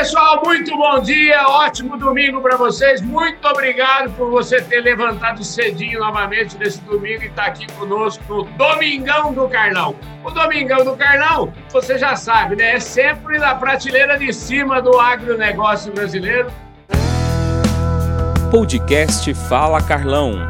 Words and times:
pessoal, 0.00 0.40
muito 0.42 0.74
bom 0.78 0.98
dia, 1.00 1.46
ótimo 1.46 1.94
domingo 1.98 2.40
para 2.40 2.56
vocês. 2.56 3.02
Muito 3.02 3.46
obrigado 3.46 4.10
por 4.12 4.30
você 4.30 4.58
ter 4.58 4.80
levantado 4.80 5.44
cedinho 5.44 6.00
novamente 6.00 6.56
nesse 6.56 6.80
domingo 6.80 7.22
e 7.22 7.26
estar 7.26 7.42
tá 7.42 7.48
aqui 7.48 7.70
conosco 7.74 8.24
no 8.26 8.44
Domingão 8.56 9.34
do 9.34 9.46
Carlão. 9.46 9.94
O 10.24 10.30
Domingão 10.30 10.86
do 10.86 10.96
Carlão, 10.96 11.52
você 11.70 11.98
já 11.98 12.16
sabe, 12.16 12.56
né? 12.56 12.76
É 12.76 12.80
sempre 12.80 13.38
na 13.38 13.54
prateleira 13.54 14.18
de 14.18 14.32
cima 14.32 14.80
do 14.80 14.98
agronegócio 14.98 15.92
brasileiro. 15.92 16.50
Podcast 18.50 19.34
Fala 19.50 19.82
Carlão. 19.82 20.48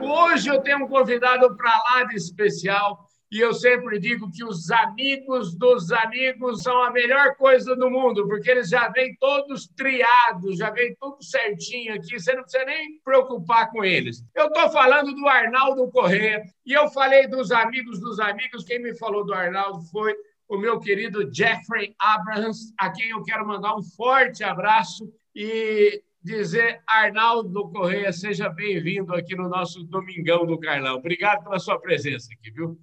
Hoje 0.00 0.48
eu 0.48 0.60
tenho 0.60 0.84
um 0.84 0.88
convidado 0.88 1.56
para 1.56 1.70
lá 1.70 2.02
de 2.02 2.16
especial 2.16 3.07
e 3.30 3.40
eu 3.40 3.52
sempre 3.52 3.98
digo 3.98 4.30
que 4.30 4.42
os 4.42 4.70
amigos 4.70 5.54
dos 5.54 5.92
amigos 5.92 6.62
são 6.62 6.82
a 6.82 6.90
melhor 6.90 7.36
coisa 7.36 7.76
do 7.76 7.90
mundo, 7.90 8.26
porque 8.26 8.50
eles 8.50 8.70
já 8.70 8.88
vêm 8.88 9.14
todos 9.20 9.66
triados, 9.68 10.56
já 10.56 10.70
vêm 10.70 10.96
tudo 10.98 11.22
certinho 11.22 11.94
aqui, 11.94 12.18
você 12.18 12.34
não 12.34 12.42
precisa 12.42 12.64
nem 12.64 12.98
preocupar 13.04 13.70
com 13.70 13.84
eles. 13.84 14.24
Eu 14.34 14.46
estou 14.46 14.70
falando 14.70 15.14
do 15.14 15.28
Arnaldo 15.28 15.90
Corrêa, 15.90 16.42
e 16.64 16.72
eu 16.72 16.88
falei 16.88 17.26
dos 17.26 17.50
amigos 17.50 18.00
dos 18.00 18.18
amigos, 18.18 18.64
quem 18.64 18.82
me 18.82 18.96
falou 18.96 19.24
do 19.24 19.34
Arnaldo 19.34 19.82
foi 19.90 20.14
o 20.48 20.56
meu 20.56 20.80
querido 20.80 21.30
Jeffrey 21.32 21.94
Abrahams, 21.98 22.72
a 22.78 22.90
quem 22.90 23.10
eu 23.10 23.22
quero 23.22 23.46
mandar 23.46 23.76
um 23.76 23.82
forte 23.82 24.42
abraço 24.42 25.06
e 25.34 26.02
dizer, 26.22 26.80
Arnaldo 26.86 27.70
Correia, 27.70 28.10
seja 28.12 28.48
bem-vindo 28.48 29.14
aqui 29.14 29.36
no 29.36 29.48
nosso 29.48 29.84
Domingão 29.84 30.46
do 30.46 30.58
Carlão. 30.58 30.96
Obrigado 30.96 31.44
pela 31.44 31.58
sua 31.58 31.78
presença 31.78 32.28
aqui, 32.32 32.50
viu? 32.50 32.78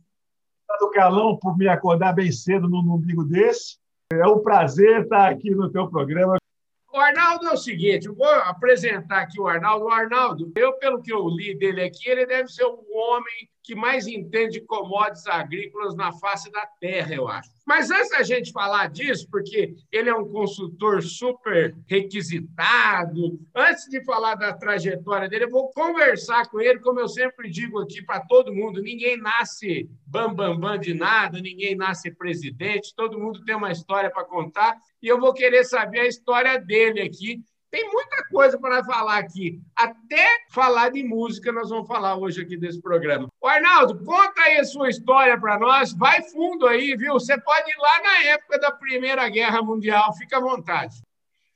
Do 0.80 0.90
Carlão 0.90 1.38
por 1.38 1.58
me 1.58 1.68
acordar 1.68 2.14
bem 2.14 2.32
cedo 2.32 2.70
no 2.70 2.82
domingo 2.82 3.24
desse. 3.24 3.78
É 4.12 4.28
um 4.28 4.40
prazer 4.40 5.02
estar 5.02 5.30
aqui 5.30 5.52
no 5.52 5.72
teu 5.72 5.88
programa. 5.90 6.38
O 6.94 6.98
Arnaldo 6.98 7.48
é 7.48 7.52
o 7.52 7.58
seguinte, 7.58 8.08
vou 8.08 8.26
apresentar 8.26 9.22
aqui 9.22 9.40
o 9.40 9.48
Arnaldo. 9.48 9.86
O 9.86 9.90
Arnaldo, 9.90 10.52
eu, 10.56 10.74
pelo 10.74 11.02
que 11.02 11.12
eu 11.12 11.28
li 11.28 11.58
dele 11.58 11.82
aqui, 11.82 12.10
ele 12.10 12.26
deve 12.26 12.48
ser 12.48 12.64
o 12.64 12.86
homem 12.94 13.50
que 13.66 13.74
mais 13.74 14.06
entende 14.06 14.62
commodities 14.62 15.26
agrícolas 15.26 15.96
na 15.96 16.12
face 16.14 16.52
da 16.52 16.68
terra, 16.80 17.16
eu 17.16 17.28
acho. 17.28 17.50
Mas 17.66 17.90
antes 17.90 18.12
da 18.12 18.22
gente 18.22 18.52
falar 18.52 18.90
disso, 18.90 19.28
porque 19.32 19.76
ele 19.92 20.08
é 20.08 20.14
um 20.14 20.30
consultor 20.30 21.02
super 21.02 21.76
requisitado, 21.88 23.40
antes 23.56 23.86
de 23.86 24.04
falar 24.06 24.36
da 24.36 24.54
trajetória 24.54 25.28
dele, 25.28 25.46
eu 25.46 25.50
vou 25.50 25.72
conversar 25.72 26.48
com 26.48 26.62
ele, 26.62 26.80
como 26.80 27.00
eu 27.00 27.08
sempre 27.08 27.50
digo 27.50 27.80
aqui 27.80 28.04
para 28.04 28.20
todo 28.20 28.54
mundo: 28.54 28.84
ninguém 28.84 29.18
nasce 29.18 29.90
bambambam 30.06 30.60
bam, 30.60 30.74
bam 30.74 30.80
de 30.80 30.94
nada, 30.94 31.42
ninguém 31.42 31.76
nasce 31.76 32.12
presidente, 32.12 32.94
todo 32.96 33.20
mundo 33.20 33.44
tem 33.44 33.56
uma 33.56 33.72
história 33.72 34.12
para 34.12 34.24
contar, 34.24 34.78
e 35.02 35.08
eu 35.08 35.20
vou 35.20 35.34
querer 35.34 35.64
saber 35.64 36.02
a 36.02 36.08
história 36.08 36.60
dele 36.60 37.02
aqui 37.02 37.44
tem 37.76 37.92
muita 37.92 38.24
coisa 38.30 38.58
para 38.58 38.82
falar 38.86 39.18
aqui. 39.18 39.62
Até 39.76 40.26
falar 40.50 40.92
de 40.92 41.04
música 41.04 41.52
nós 41.52 41.70
vamos 41.70 41.86
falar 41.86 42.16
hoje 42.16 42.42
aqui 42.42 42.56
desse 42.56 42.82
programa. 42.82 43.28
O 43.42 43.48
Arnaldo, 43.48 44.02
conta 44.06 44.42
aí 44.44 44.60
a 44.60 44.64
sua 44.64 44.90
história 44.90 45.38
para 45.38 45.60
nós. 45.60 45.92
Vai 45.92 46.24
fundo 46.24 46.68
aí, 46.68 46.96
viu? 46.96 47.16
Você 47.16 47.38
pode 47.38 47.70
ir 47.70 47.78
lá 47.78 48.02
na 48.02 48.24
época 48.30 48.60
da 48.60 48.72
Primeira 48.72 49.28
Guerra 49.28 49.62
Mundial. 49.62 50.16
Fica 50.16 50.38
à 50.38 50.40
vontade. 50.40 51.02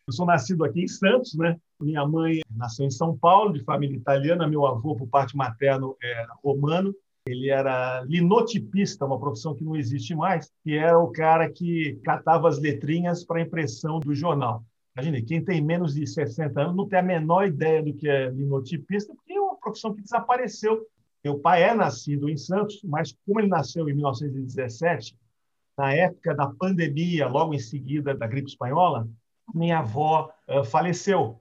Eu 0.06 0.12
sou 0.12 0.26
nascido 0.26 0.66
aqui 0.66 0.84
em 0.84 0.88
Santos, 0.90 1.36
né? 1.36 1.56
Minha 1.80 2.06
mãe 2.06 2.42
nasceu 2.54 2.86
em 2.86 2.92
São 2.92 3.18
Paulo, 3.18 3.54
de 3.54 3.64
família 3.64 3.96
italiana. 3.96 4.46
Meu 4.46 4.66
avô, 4.66 4.98
por 4.98 5.08
parte 5.08 5.38
materno, 5.38 5.96
era 6.04 6.34
romano. 6.44 6.94
Ele 7.26 7.50
era 7.50 8.02
linotipista, 8.02 9.06
uma 9.06 9.20
profissão 9.20 9.56
que 9.56 9.64
não 9.64 9.78
existe 9.78 10.14
mais, 10.14 10.52
que 10.66 10.76
era 10.76 11.00
o 11.00 11.14
cara 11.14 11.50
que 11.50 11.98
catava 12.04 12.50
as 12.50 12.60
letrinhas 12.60 13.24
para 13.24 13.40
impressão 13.40 14.02
do 14.02 14.14
jornal. 14.14 14.66
Imagine, 14.96 15.22
quem 15.22 15.44
tem 15.44 15.62
menos 15.62 15.94
de 15.94 16.06
60 16.06 16.60
anos 16.60 16.76
não 16.76 16.88
tem 16.88 17.00
a 17.00 17.04
menor 17.04 17.46
ideia 17.46 17.82
do 17.82 17.94
que 17.94 18.10
é 18.10 18.30
linotipista, 18.30 19.14
porque 19.14 19.34
é 19.34 19.40
uma 19.40 19.56
profissão 19.56 19.94
que 19.94 20.02
desapareceu. 20.02 20.86
Meu 21.24 21.40
pai 21.40 21.64
é 21.64 21.74
nascido 21.74 22.30
em 22.30 22.38
Santos, 22.38 22.82
mas 22.84 23.16
como 23.26 23.40
ele 23.40 23.48
nasceu 23.48 23.88
em 23.90 23.94
1917, 23.94 25.18
na 25.78 25.94
época 25.94 26.36
da 26.36 26.48
pandemia, 26.48 27.28
logo 27.28 27.54
em 27.54 27.60
seguida 27.60 28.14
da 28.14 28.28
gripe 28.28 28.50
espanhola, 28.50 29.08
minha 29.54 29.80
avó 29.80 30.32
uh, 30.48 30.64
faleceu. 30.64 31.40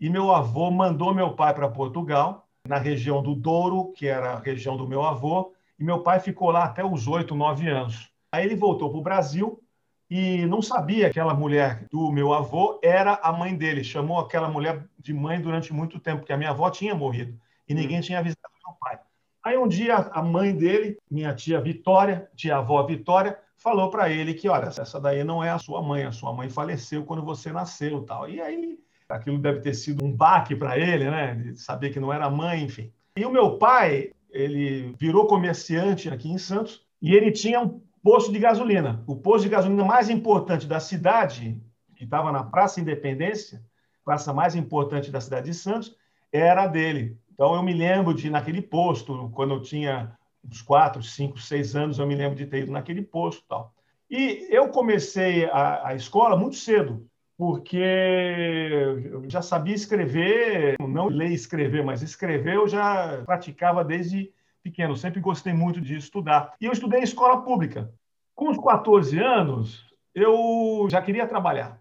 E 0.00 0.10
meu 0.10 0.32
avô 0.32 0.70
mandou 0.70 1.14
meu 1.14 1.34
pai 1.34 1.54
para 1.54 1.68
Portugal, 1.68 2.46
na 2.66 2.78
região 2.78 3.22
do 3.22 3.34
Douro, 3.34 3.92
que 3.92 4.06
era 4.06 4.32
a 4.32 4.40
região 4.40 4.76
do 4.76 4.86
meu 4.86 5.02
avô, 5.02 5.52
e 5.78 5.84
meu 5.84 6.02
pai 6.02 6.20
ficou 6.20 6.50
lá 6.50 6.64
até 6.64 6.84
os 6.84 7.06
oito, 7.06 7.34
nove 7.34 7.68
anos. 7.68 8.10
Aí 8.30 8.44
ele 8.44 8.56
voltou 8.56 8.90
para 8.90 8.98
o 8.98 9.02
Brasil 9.02 9.62
e 10.08 10.46
não 10.46 10.62
sabia 10.62 11.10
que 11.10 11.18
aquela 11.18 11.34
mulher 11.34 11.86
do 11.90 12.10
meu 12.12 12.32
avô 12.32 12.78
era 12.82 13.14
a 13.14 13.32
mãe 13.32 13.56
dele. 13.56 13.82
Chamou 13.82 14.18
aquela 14.18 14.48
mulher 14.48 14.84
de 14.98 15.12
mãe 15.12 15.40
durante 15.40 15.72
muito 15.72 15.98
tempo, 15.98 16.18
porque 16.18 16.32
a 16.32 16.36
minha 16.36 16.50
avó 16.50 16.70
tinha 16.70 16.94
morrido 16.94 17.38
e 17.68 17.74
hum. 17.74 17.76
ninguém 17.76 18.00
tinha 18.00 18.18
avisado 18.18 18.40
meu 18.64 18.76
pai. 18.80 18.98
Aí 19.42 19.56
um 19.56 19.68
dia 19.68 19.96
a 19.96 20.22
mãe 20.22 20.54
dele, 20.54 20.96
minha 21.10 21.34
tia 21.34 21.60
Vitória, 21.60 22.28
tia-avó 22.34 22.82
Vitória, 22.84 23.38
falou 23.56 23.90
para 23.90 24.10
ele 24.10 24.34
que, 24.34 24.48
olha, 24.48 24.66
essa 24.66 25.00
daí 25.00 25.24
não 25.24 25.42
é 25.42 25.50
a 25.50 25.58
sua 25.58 25.82
mãe, 25.82 26.04
a 26.04 26.12
sua 26.12 26.32
mãe 26.32 26.48
faleceu 26.48 27.04
quando 27.04 27.24
você 27.24 27.52
nasceu, 27.52 28.02
tal. 28.02 28.28
E 28.28 28.40
aí 28.40 28.78
aquilo 29.08 29.38
deve 29.38 29.60
ter 29.60 29.74
sido 29.74 30.04
um 30.04 30.12
baque 30.12 30.54
para 30.54 30.78
ele, 30.78 31.10
né? 31.10 31.34
De 31.34 31.60
saber 31.60 31.90
que 31.90 32.00
não 32.00 32.12
era 32.12 32.28
mãe, 32.30 32.62
enfim. 32.62 32.92
E 33.16 33.24
o 33.24 33.30
meu 33.30 33.56
pai, 33.56 34.12
ele 34.30 34.94
virou 34.98 35.26
comerciante 35.26 36.08
aqui 36.10 36.30
em 36.30 36.38
Santos 36.38 36.84
e 37.00 37.14
ele 37.14 37.30
tinha 37.30 37.60
um 37.60 37.80
posto 38.06 38.30
de 38.30 38.38
gasolina. 38.38 39.02
O 39.04 39.16
posto 39.16 39.42
de 39.42 39.48
gasolina 39.48 39.84
mais 39.84 40.08
importante 40.08 40.64
da 40.64 40.78
cidade, 40.78 41.60
que 41.96 42.04
estava 42.04 42.30
na 42.30 42.44
Praça 42.44 42.80
Independência, 42.80 43.60
praça 44.04 44.32
mais 44.32 44.54
importante 44.54 45.10
da 45.10 45.20
cidade 45.20 45.50
de 45.50 45.54
Santos, 45.54 45.96
era 46.32 46.68
dele. 46.68 47.18
Então, 47.34 47.56
eu 47.56 47.64
me 47.64 47.74
lembro 47.74 48.14
de 48.14 48.30
naquele 48.30 48.62
posto, 48.62 49.28
quando 49.34 49.54
eu 49.54 49.60
tinha 49.60 50.16
uns 50.44 50.62
quatro, 50.62 51.02
cinco, 51.02 51.40
seis 51.40 51.74
anos, 51.74 51.98
eu 51.98 52.06
me 52.06 52.14
lembro 52.14 52.36
de 52.36 52.46
ter 52.46 52.58
ido 52.60 52.70
naquele 52.70 53.02
posto 53.02 53.42
tal. 53.48 53.74
E 54.08 54.46
eu 54.50 54.68
comecei 54.68 55.46
a, 55.46 55.88
a 55.88 55.94
escola 55.96 56.36
muito 56.36 56.54
cedo, 56.54 57.04
porque 57.36 57.76
eu 57.76 59.28
já 59.28 59.42
sabia 59.42 59.74
escrever, 59.74 60.76
não 60.78 61.08
ler 61.08 61.30
e 61.30 61.34
escrever, 61.34 61.84
mas 61.84 62.02
escrever 62.02 62.54
eu 62.54 62.68
já 62.68 63.24
praticava 63.26 63.84
desde 63.84 64.30
pequeno, 64.70 64.96
sempre 64.96 65.20
gostei 65.20 65.52
muito 65.52 65.80
de 65.80 65.96
estudar. 65.96 66.54
E 66.60 66.66
eu 66.66 66.72
estudei 66.72 67.00
em 67.00 67.04
escola 67.04 67.42
pública. 67.42 67.92
Com 68.34 68.50
os 68.50 68.58
14 68.58 69.18
anos, 69.18 69.86
eu 70.14 70.88
já 70.90 71.00
queria 71.00 71.26
trabalhar. 71.26 71.80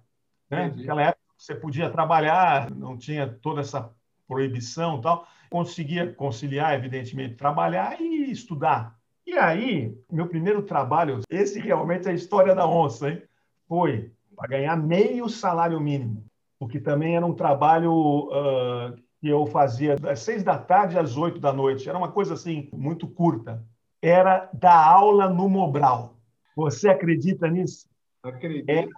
Né? 0.49 0.73
Naquela 0.75 1.01
época, 1.01 1.25
você 1.37 1.55
podia 1.55 1.89
trabalhar, 1.89 2.69
não 2.69 2.97
tinha 2.97 3.27
toda 3.27 3.61
essa 3.61 3.91
proibição 4.27 4.99
e 4.99 5.01
tal. 5.01 5.27
Conseguia 5.49 6.13
conciliar, 6.13 6.73
evidentemente, 6.75 7.35
trabalhar 7.35 7.99
e 7.99 8.31
estudar. 8.31 8.97
E 9.25 9.33
aí, 9.33 9.97
meu 10.11 10.27
primeiro 10.27 10.61
trabalho, 10.61 11.21
esse 11.29 11.59
realmente 11.59 12.07
é 12.07 12.11
a 12.11 12.15
história 12.15 12.53
da 12.53 12.67
onça, 12.67 13.09
hein? 13.09 13.21
foi 13.67 14.11
para 14.35 14.49
ganhar 14.49 14.75
meio 14.75 15.27
salário 15.27 15.79
mínimo, 15.79 16.23
porque 16.59 16.79
também 16.79 17.15
era 17.15 17.25
um 17.25 17.33
trabalho 17.33 18.29
uh, 18.29 18.95
que 19.19 19.27
eu 19.27 19.45
fazia 19.47 19.95
das 19.95 20.19
seis 20.19 20.43
da 20.43 20.57
tarde 20.57 20.97
às 20.97 21.17
oito 21.17 21.39
da 21.39 21.51
noite. 21.53 21.87
Era 21.87 21.97
uma 21.97 22.11
coisa 22.11 22.33
assim, 22.33 22.69
muito 22.73 23.07
curta. 23.07 23.63
Era 24.01 24.49
dar 24.53 24.85
aula 24.85 25.29
no 25.29 25.49
Mobral. 25.49 26.17
Você 26.55 26.89
acredita 26.89 27.47
nisso? 27.49 27.87
Acredito. 28.23 28.69
Era, 28.69 28.89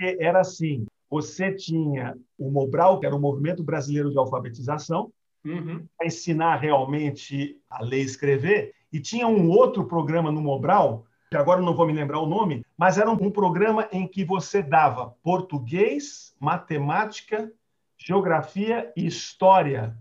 é, 0.00 0.24
era 0.24 0.40
assim: 0.40 0.86
você 1.10 1.52
tinha 1.52 2.16
o 2.38 2.50
Mobral, 2.50 3.00
que 3.00 3.06
era 3.06 3.16
o 3.16 3.20
Movimento 3.20 3.64
Brasileiro 3.64 4.10
de 4.10 4.18
Alfabetização, 4.18 5.12
uhum. 5.44 5.86
para 5.96 6.06
ensinar 6.06 6.56
realmente 6.56 7.58
a 7.68 7.82
ler 7.82 8.02
e 8.02 8.04
escrever, 8.04 8.74
e 8.92 9.00
tinha 9.00 9.26
um 9.26 9.50
outro 9.50 9.84
programa 9.84 10.30
no 10.30 10.40
Mobral, 10.40 11.04
que 11.30 11.36
agora 11.36 11.60
não 11.60 11.74
vou 11.74 11.86
me 11.86 11.92
lembrar 11.92 12.20
o 12.20 12.26
nome, 12.26 12.64
mas 12.76 12.98
era 12.98 13.10
um 13.10 13.30
programa 13.30 13.88
em 13.92 14.06
que 14.06 14.24
você 14.24 14.62
dava 14.62 15.14
português, 15.22 16.34
matemática 16.40 17.52
geografia 18.02 18.92
e 18.96 19.06
história, 19.06 19.96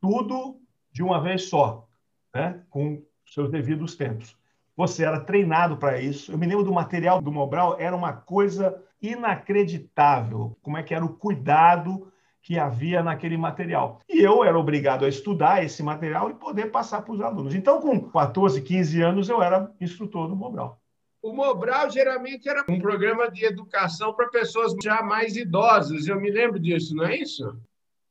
tudo 0.00 0.60
de 0.90 1.02
uma 1.02 1.20
vez 1.20 1.48
só, 1.48 1.88
né? 2.34 2.62
com 2.70 3.02
seus 3.26 3.50
devidos 3.50 3.96
tempos. 3.96 4.36
Você 4.76 5.04
era 5.04 5.20
treinado 5.20 5.76
para 5.76 6.00
isso. 6.00 6.32
Eu 6.32 6.38
me 6.38 6.46
lembro 6.46 6.64
do 6.64 6.72
material 6.72 7.20
do 7.20 7.30
Mobral, 7.30 7.76
era 7.78 7.94
uma 7.94 8.12
coisa 8.12 8.82
inacreditável, 9.00 10.56
como 10.62 10.78
é 10.78 10.82
que 10.82 10.94
era 10.94 11.04
o 11.04 11.14
cuidado 11.14 12.10
que 12.42 12.58
havia 12.58 13.02
naquele 13.02 13.36
material. 13.36 14.00
E 14.08 14.20
eu 14.20 14.42
era 14.42 14.58
obrigado 14.58 15.04
a 15.04 15.08
estudar 15.08 15.64
esse 15.64 15.82
material 15.82 16.30
e 16.30 16.34
poder 16.34 16.70
passar 16.70 17.02
para 17.02 17.12
os 17.12 17.20
alunos. 17.20 17.54
Então, 17.54 17.80
com 17.80 18.00
14, 18.10 18.60
15 18.60 19.00
anos, 19.00 19.28
eu 19.28 19.40
era 19.40 19.72
instrutor 19.80 20.26
do 20.26 20.34
Mobral. 20.34 20.81
O 21.22 21.32
Mobral 21.32 21.88
geralmente 21.88 22.48
era 22.48 22.64
um 22.68 22.80
programa 22.80 23.30
de 23.30 23.44
educação 23.44 24.12
para 24.12 24.28
pessoas 24.28 24.74
já 24.82 25.02
mais 25.02 25.36
idosas. 25.36 26.08
Eu 26.08 26.20
me 26.20 26.28
lembro 26.28 26.58
disso, 26.58 26.96
não 26.96 27.04
é 27.04 27.16
isso? 27.16 27.56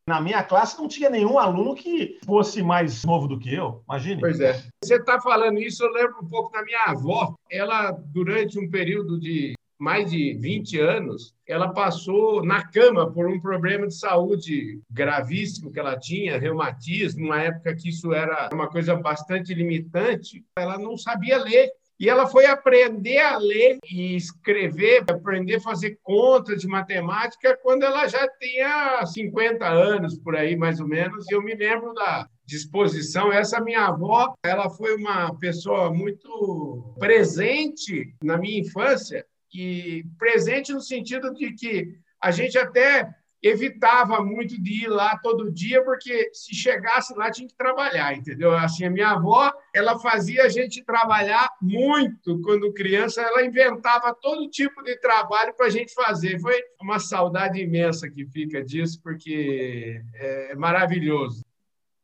Na 0.08 0.22
minha 0.22 0.42
classe 0.44 0.80
não 0.80 0.88
tinha 0.88 1.10
nenhum 1.10 1.38
aluno 1.38 1.76
que 1.76 2.20
fosse 2.26 2.64
mais 2.64 3.04
novo 3.04 3.28
do 3.28 3.38
que 3.38 3.54
eu, 3.54 3.84
imagine. 3.86 4.22
Pois 4.22 4.40
é. 4.40 4.64
Você 4.82 4.96
está 4.96 5.20
falando 5.20 5.60
isso, 5.60 5.84
eu 5.84 5.92
lembro 5.92 6.20
um 6.24 6.28
pouco 6.28 6.52
da 6.54 6.64
minha 6.64 6.86
avó. 6.86 7.36
Ela, 7.50 7.92
durante 7.92 8.58
um 8.58 8.70
período 8.70 9.20
de 9.20 9.54
mais 9.78 10.10
de 10.10 10.34
20 10.36 10.80
anos, 10.80 11.34
ela 11.46 11.74
passou 11.74 12.46
na 12.46 12.66
cama 12.66 13.12
por 13.12 13.28
um 13.28 13.40
problema 13.42 13.88
de 13.88 13.96
saúde 13.96 14.80
gravíssimo 14.90 15.72
que 15.72 15.80
ela 15.80 16.00
tinha, 16.00 16.40
reumatismo, 16.40 17.24
numa 17.24 17.42
época 17.42 17.76
que 17.76 17.90
isso 17.90 18.14
era 18.14 18.50
uma 18.54 18.70
coisa 18.70 18.96
bastante 18.96 19.54
limitante. 19.54 20.46
Ela 20.58 20.78
não 20.78 20.96
sabia 20.96 21.38
ler. 21.38 21.72
E 22.02 22.10
ela 22.10 22.26
foi 22.26 22.48
aprender 22.48 23.20
a 23.20 23.38
ler 23.38 23.78
e 23.88 24.16
escrever, 24.16 25.04
aprender 25.08 25.58
a 25.58 25.62
fazer 25.62 26.00
contas 26.02 26.62
de 26.62 26.68
matemática 26.68 27.56
quando 27.62 27.84
ela 27.84 28.08
já 28.08 28.28
tinha 28.40 29.06
50 29.06 29.64
anos, 29.68 30.18
por 30.18 30.36
aí, 30.36 30.56
mais 30.56 30.80
ou 30.80 30.88
menos. 30.88 31.30
E 31.30 31.36
eu 31.36 31.44
me 31.44 31.54
lembro 31.54 31.94
da 31.94 32.28
disposição. 32.44 33.32
Essa 33.32 33.62
minha 33.62 33.86
avó, 33.86 34.34
ela 34.44 34.68
foi 34.68 34.96
uma 34.96 35.38
pessoa 35.38 35.94
muito 35.94 36.96
presente 36.98 38.16
na 38.24 38.36
minha 38.36 38.62
infância, 38.62 39.24
e 39.54 40.04
presente 40.18 40.74
no 40.74 40.82
sentido 40.82 41.32
de 41.36 41.54
que 41.54 42.00
a 42.20 42.32
gente 42.32 42.58
até 42.58 43.08
evitava 43.42 44.24
muito 44.24 44.62
de 44.62 44.86
ir 44.86 44.88
lá 44.88 45.18
todo 45.18 45.52
dia, 45.52 45.84
porque 45.84 46.30
se 46.34 46.54
chegasse 46.54 47.14
lá 47.16 47.32
tinha 47.32 47.48
que 47.48 47.56
trabalhar, 47.56 48.16
entendeu? 48.16 48.56
Assim, 48.56 48.86
a 48.86 48.90
minha 48.90 49.10
avó, 49.10 49.52
ela 49.74 49.98
fazia 50.00 50.44
a 50.44 50.50
gente 50.50 50.84
trabalhar 50.84 51.50
muito 51.62 52.40
quando 52.42 52.74
criança, 52.74 53.22
ela 53.22 53.44
inventava 53.44 54.14
todo 54.14 54.50
tipo 54.50 54.84
de 54.84 54.96
trabalho 54.98 55.54
para 55.56 55.66
a 55.66 55.70
gente 55.70 55.94
fazer. 55.94 56.40
Foi 56.40 56.62
uma 56.80 57.00
saudade 57.00 57.60
imensa 57.60 58.10
que 58.10 58.26
fica 58.26 58.64
disso, 58.64 59.02
porque 59.02 60.02
é 60.14 60.56
maravilhoso. 60.56 61.44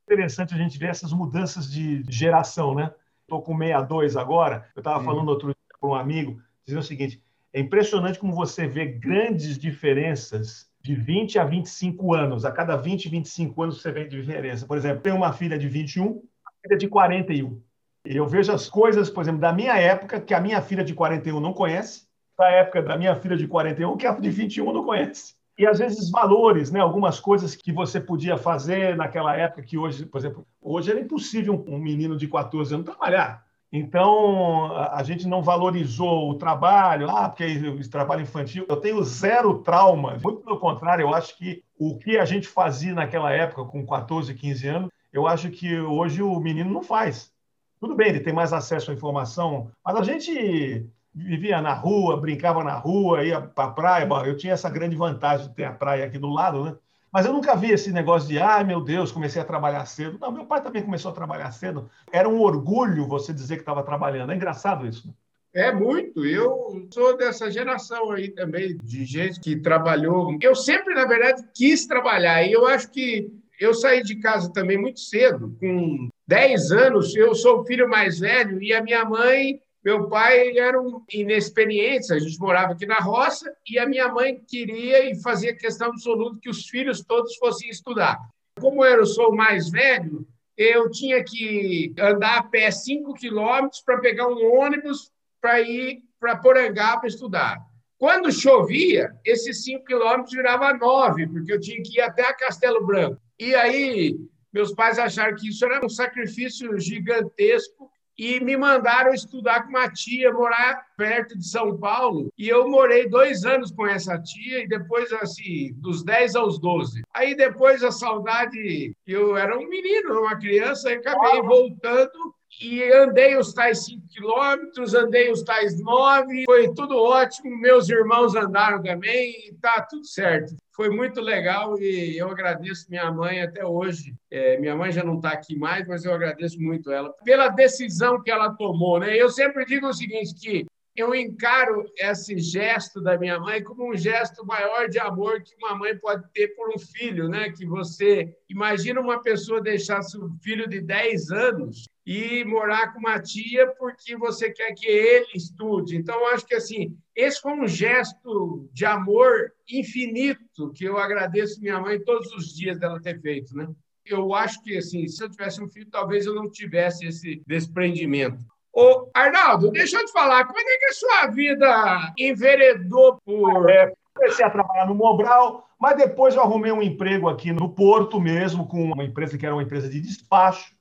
Interessante 0.05 0.53
a 0.53 0.57
gente 0.57 0.77
ver 0.77 0.89
essas 0.89 1.11
mudanças 1.11 1.69
de 1.71 2.03
geração, 2.09 2.73
né? 2.73 2.91
Estou 3.21 3.41
com 3.41 3.57
62 3.57 4.15
agora, 4.15 4.69
eu 4.73 4.79
estava 4.79 5.03
falando 5.03 5.27
outro 5.27 5.47
dia 5.47 5.77
com 5.79 5.89
um 5.89 5.95
amigo, 5.95 6.41
dizendo 6.65 6.79
o 6.79 6.83
seguinte, 6.83 7.21
é 7.51 7.59
impressionante 7.59 8.17
como 8.17 8.33
você 8.33 8.65
vê 8.67 8.85
grandes 8.85 9.57
diferenças 9.57 10.71
de 10.87 10.95
20 10.95 11.37
a 11.37 11.43
25 11.43 12.13
anos. 12.13 12.45
A 12.45 12.51
cada 12.51 12.77
20, 12.77 13.09
25 13.09 13.61
anos 13.61 13.81
você 13.81 13.91
vê 13.91 14.07
diferença. 14.07 14.65
Por 14.65 14.77
exemplo, 14.77 15.01
tenho 15.01 15.17
uma 15.17 15.33
filha 15.33 15.59
de 15.59 15.67
21, 15.67 16.05
uma 16.05 16.21
filha 16.63 16.77
de 16.77 16.87
41. 16.87 17.61
E 18.05 18.15
eu 18.15 18.25
vejo 18.25 18.53
as 18.53 18.69
coisas, 18.69 19.09
por 19.09 19.21
exemplo, 19.21 19.41
da 19.41 19.51
minha 19.51 19.77
época, 19.77 20.21
que 20.21 20.33
a 20.33 20.39
minha 20.39 20.61
filha 20.61 20.85
de 20.85 20.93
41 20.93 21.41
não 21.41 21.51
conhece, 21.51 22.07
da 22.37 22.47
época 22.49 22.81
da 22.81 22.97
minha 22.97 23.13
filha 23.15 23.35
de 23.35 23.45
41, 23.47 23.97
que 23.97 24.07
a 24.07 24.13
de 24.13 24.29
21 24.29 24.71
não 24.71 24.85
conhece. 24.85 25.35
E 25.59 25.67
às 25.67 25.79
vezes 25.79 26.09
valores, 26.09 26.71
né? 26.71 26.79
algumas 26.79 27.19
coisas 27.19 27.53
que 27.53 27.73
você 27.73 27.99
podia 27.99 28.37
fazer 28.37 28.95
naquela 28.95 29.35
época 29.35 29.63
que 29.63 29.77
hoje, 29.77 30.05
por 30.05 30.19
exemplo, 30.19 30.47
hoje 30.61 30.89
era 30.89 31.01
impossível 31.01 31.65
um 31.67 31.79
menino 31.79 32.15
de 32.15 32.29
14 32.29 32.75
anos 32.75 32.85
trabalhar. 32.85 33.43
Então, 33.71 34.73
a 34.75 35.03
gente 35.03 35.27
não 35.27 35.41
valorizou 35.41 36.29
o 36.29 36.35
trabalho, 36.35 37.09
ah, 37.09 37.27
porque 37.27 37.45
o 37.45 37.89
trabalho 37.89 38.21
infantil. 38.21 38.65
Eu 38.69 38.77
tenho 38.77 39.03
zero 39.03 39.59
trauma, 39.59 40.17
muito 40.23 40.41
pelo 40.41 40.59
contrário, 40.59 41.03
eu 41.03 41.13
acho 41.13 41.37
que 41.37 41.63
o 41.77 41.97
que 41.97 42.17
a 42.17 42.25
gente 42.25 42.47
fazia 42.47 42.93
naquela 42.93 43.31
época, 43.31 43.65
com 43.65 43.85
14, 43.85 44.33
15 44.33 44.67
anos, 44.67 44.89
eu 45.11 45.27
acho 45.27 45.49
que 45.49 45.79
hoje 45.79 46.21
o 46.21 46.39
menino 46.39 46.71
não 46.71 46.81
faz. 46.81 47.31
Tudo 47.79 47.95
bem, 47.95 48.09
ele 48.09 48.19
tem 48.21 48.33
mais 48.33 48.53
acesso 48.53 48.89
à 48.89 48.93
informação, 48.93 49.69
mas 49.83 49.95
a 49.95 50.03
gente 50.03 50.89
vivia 51.13 51.61
na 51.61 51.73
rua, 51.73 52.19
brincava 52.19 52.63
na 52.63 52.73
rua, 52.73 53.23
ia 53.23 53.41
para 53.41 53.65
a 53.65 53.71
praia. 53.71 54.07
Eu 54.25 54.37
tinha 54.37 54.53
essa 54.53 54.69
grande 54.69 54.95
vantagem 54.95 55.47
de 55.47 55.53
ter 55.53 55.65
a 55.65 55.73
praia 55.73 56.05
aqui 56.05 56.17
do 56.17 56.29
lado, 56.29 56.63
né? 56.63 56.75
Mas 57.17 57.25
eu 57.25 57.33
nunca 57.33 57.55
vi 57.55 57.71
esse 57.71 57.91
negócio 57.91 58.29
de, 58.29 58.37
ai 58.37 58.63
meu 58.63 58.79
Deus, 58.79 59.11
comecei 59.11 59.41
a 59.41 59.43
trabalhar 59.43 59.83
cedo. 59.87 60.19
Não, 60.21 60.31
meu 60.31 60.45
pai 60.45 60.61
também 60.61 60.83
começou 60.83 61.09
a 61.09 61.15
trabalhar 61.15 61.51
cedo. 61.51 61.89
Era 62.11 62.29
um 62.29 62.39
orgulho 62.39 63.07
você 63.07 63.33
dizer 63.33 63.55
que 63.55 63.63
estava 63.63 63.81
trabalhando. 63.81 64.31
É 64.31 64.35
engraçado 64.35 64.85
isso. 64.85 65.07
Né? 65.07 65.13
É 65.51 65.71
muito. 65.71 66.23
Eu 66.23 66.87
sou 66.93 67.17
dessa 67.17 67.49
geração 67.49 68.11
aí 68.11 68.29
também, 68.29 68.77
de 68.83 69.03
gente 69.03 69.39
que 69.39 69.55
trabalhou. 69.55 70.37
Eu 70.39 70.53
sempre, 70.53 70.93
na 70.93 71.05
verdade, 71.05 71.43
quis 71.55 71.87
trabalhar. 71.87 72.43
E 72.43 72.51
eu 72.51 72.67
acho 72.67 72.91
que 72.91 73.31
eu 73.59 73.73
saí 73.73 74.03
de 74.03 74.17
casa 74.17 74.53
também 74.53 74.77
muito 74.77 74.99
cedo, 74.99 75.57
com 75.59 76.09
10 76.27 76.71
anos. 76.71 77.15
Eu 77.15 77.33
sou 77.33 77.61
o 77.61 77.65
filho 77.65 77.89
mais 77.89 78.19
velho 78.19 78.61
e 78.61 78.71
a 78.71 78.83
minha 78.83 79.03
mãe 79.03 79.59
meu 79.83 80.09
pai 80.09 80.57
era 80.57 80.81
um 80.81 81.03
inexperiente, 81.13 82.11
a 82.11 82.19
gente 82.19 82.39
morava 82.39 82.73
aqui 82.73 82.85
na 82.85 82.97
roça 82.97 83.51
e 83.69 83.79
a 83.79 83.87
minha 83.87 84.07
mãe 84.09 84.41
queria 84.47 85.09
e 85.09 85.21
fazia 85.21 85.55
questão 85.55 85.87
absoluta 85.89 86.39
que 86.41 86.49
os 86.49 86.67
filhos 86.67 87.03
todos 87.03 87.35
fossem 87.37 87.69
estudar. 87.69 88.17
Como 88.59 88.83
eu 88.83 89.05
sou 89.05 89.33
mais 89.33 89.69
velho, 89.69 90.27
eu 90.57 90.89
tinha 90.89 91.23
que 91.23 91.93
andar 91.99 92.39
a 92.39 92.43
pé 92.43 92.71
5 92.71 93.13
quilômetros 93.13 93.81
para 93.81 93.99
pegar 93.99 94.27
um 94.27 94.59
ônibus 94.59 95.11
para 95.39 95.61
ir 95.61 96.01
para 96.19 96.37
Porangá 96.37 96.97
para 96.97 97.07
estudar. 97.07 97.57
Quando 97.97 98.31
chovia, 98.31 99.11
esses 99.23 99.63
5 99.63 99.85
quilômetros 99.85 100.33
virava 100.33 100.73
9, 100.73 101.27
porque 101.27 101.53
eu 101.53 101.59
tinha 101.59 101.81
que 101.81 101.97
ir 101.97 102.01
até 102.01 102.31
Castelo 102.33 102.85
Branco. 102.85 103.21
E 103.39 103.53
aí, 103.55 104.17
meus 104.51 104.73
pais 104.73 104.99
acharam 104.99 105.35
que 105.35 105.49
isso 105.49 105.63
era 105.65 105.85
um 105.85 105.89
sacrifício 105.89 106.79
gigantesco 106.79 107.89
e 108.17 108.39
me 108.39 108.57
mandaram 108.57 109.13
estudar 109.13 109.63
com 109.63 109.69
uma 109.69 109.89
tia, 109.89 110.31
morar 110.33 110.85
perto 110.97 111.37
de 111.37 111.47
São 111.47 111.77
Paulo. 111.77 112.31
E 112.37 112.49
eu 112.49 112.67
morei 112.67 113.07
dois 113.07 113.45
anos 113.45 113.71
com 113.71 113.85
essa 113.85 114.17
tia, 114.19 114.63
e 114.63 114.67
depois, 114.67 115.11
assim, 115.13 115.71
dos 115.75 116.03
10 116.03 116.35
aos 116.35 116.59
12. 116.59 117.03
Aí 117.13 117.35
depois 117.35 117.83
a 117.83 117.91
saudade, 117.91 118.95
eu 119.05 119.37
era 119.37 119.57
um 119.57 119.67
menino, 119.67 120.21
uma 120.21 120.37
criança, 120.37 120.91
e 120.91 120.95
acabei 120.95 121.41
voltando 121.41 122.35
e 122.61 122.81
andei 122.91 123.37
os 123.37 123.53
tais 123.53 123.85
5 123.85 124.07
quilômetros, 124.09 124.95
andei 124.95 125.31
os 125.31 125.43
tais 125.43 125.79
9, 125.79 126.45
foi 126.45 126.73
tudo 126.73 126.97
ótimo. 126.97 127.55
Meus 127.59 127.87
irmãos 127.87 128.35
andaram 128.35 128.81
também, 128.81 129.47
e 129.47 129.53
tá 129.61 129.85
tudo 129.87 130.05
certo 130.05 130.55
foi 130.77 130.91
muito 130.91 131.19
legal 131.19 131.75
e 131.81 132.15
eu 132.15 132.29
agradeço 132.29 132.85
minha 132.87 133.11
mãe 133.11 133.41
até 133.41 133.65
hoje. 133.65 134.13
É, 134.29 134.59
minha 134.59 134.75
mãe 134.75 134.91
já 134.91 135.03
não 135.03 135.15
está 135.15 135.31
aqui 135.31 135.57
mais, 135.57 135.87
mas 135.87 136.05
eu 136.05 136.13
agradeço 136.13 136.61
muito 136.61 136.91
ela 136.91 137.11
pela 137.23 137.49
decisão 137.49 138.21
que 138.21 138.29
ela 138.29 138.53
tomou. 138.53 138.99
Né? 138.99 139.17
Eu 139.17 139.27
sempre 139.27 139.65
digo 139.65 139.87
o 139.87 139.93
seguinte, 139.93 140.35
que 140.35 140.67
eu 140.97 141.13
encaro 141.13 141.85
esse 141.95 142.39
gesto 142.39 142.99
da 142.99 143.19
minha 143.19 143.39
mãe 143.39 143.63
como 143.63 143.87
um 143.87 143.95
gesto 143.95 144.43
maior 144.43 144.89
de 144.89 144.97
amor 144.97 145.43
que 145.43 145.55
uma 145.57 145.75
mãe 145.75 145.95
pode 145.95 146.23
ter 146.33 146.47
por 146.55 146.69
um 146.69 146.79
filho, 146.79 147.29
né? 147.29 147.51
Que 147.51 147.67
você 147.67 148.35
imagina 148.49 148.99
uma 148.99 149.21
pessoa 149.21 149.61
deixar 149.61 150.01
seu 150.01 150.27
filho 150.41 150.67
de 150.67 150.81
10 150.81 151.29
anos 151.29 151.85
e 152.03 152.43
morar 152.45 152.93
com 152.93 152.99
uma 152.99 153.21
tia 153.21 153.67
porque 153.77 154.17
você 154.17 154.51
quer 154.51 154.73
que 154.73 154.87
ele 154.87 155.27
estude. 155.35 155.95
Então, 155.95 156.27
acho 156.29 156.47
que 156.47 156.55
assim, 156.55 156.97
esse 157.15 157.39
foi 157.41 157.53
um 157.53 157.67
gesto 157.67 158.67
de 158.73 158.83
amor 158.83 159.53
infinito 159.69 160.71
que 160.73 160.85
eu 160.85 160.97
agradeço 160.97 161.61
minha 161.61 161.79
mãe 161.79 162.03
todos 162.03 162.33
os 162.33 162.55
dias 162.55 162.79
dela 162.79 162.99
ter 162.99 163.21
feito, 163.21 163.55
né? 163.55 163.67
Eu 164.03 164.33
acho 164.33 164.63
que 164.63 164.75
assim, 164.75 165.07
se 165.07 165.23
eu 165.23 165.29
tivesse 165.29 165.61
um 165.61 165.69
filho, 165.69 165.91
talvez 165.91 166.25
eu 166.25 166.33
não 166.33 166.49
tivesse 166.49 167.05
esse 167.05 167.43
desprendimento. 167.45 168.43
Ô, 168.79 169.09
Arnaldo, 169.11 169.71
deixa 169.71 169.97
eu 169.97 170.05
te 170.05 170.11
falar, 170.11 170.45
como 170.45 170.59
é 170.59 170.77
que 170.77 170.85
a 170.85 170.93
sua 170.93 171.27
vida 171.31 172.13
enveredou 172.15 173.19
por. 173.25 173.67
É, 173.71 173.91
comecei 174.13 174.45
a 174.45 174.51
trabalhar 174.51 174.85
no 174.85 174.93
Mobral, 174.93 175.67
mas 175.79 175.97
depois 175.97 176.35
eu 176.35 176.43
arrumei 176.43 176.71
um 176.71 176.83
emprego 176.83 177.27
aqui 177.27 177.51
no 177.51 177.69
Porto 177.69 178.21
mesmo, 178.21 178.67
com 178.67 178.83
uma 178.91 179.03
empresa 179.03 179.35
que 179.35 179.43
era 179.43 179.55
uma 179.55 179.63
empresa 179.63 179.89
de 179.89 179.99
despacho. 179.99 180.75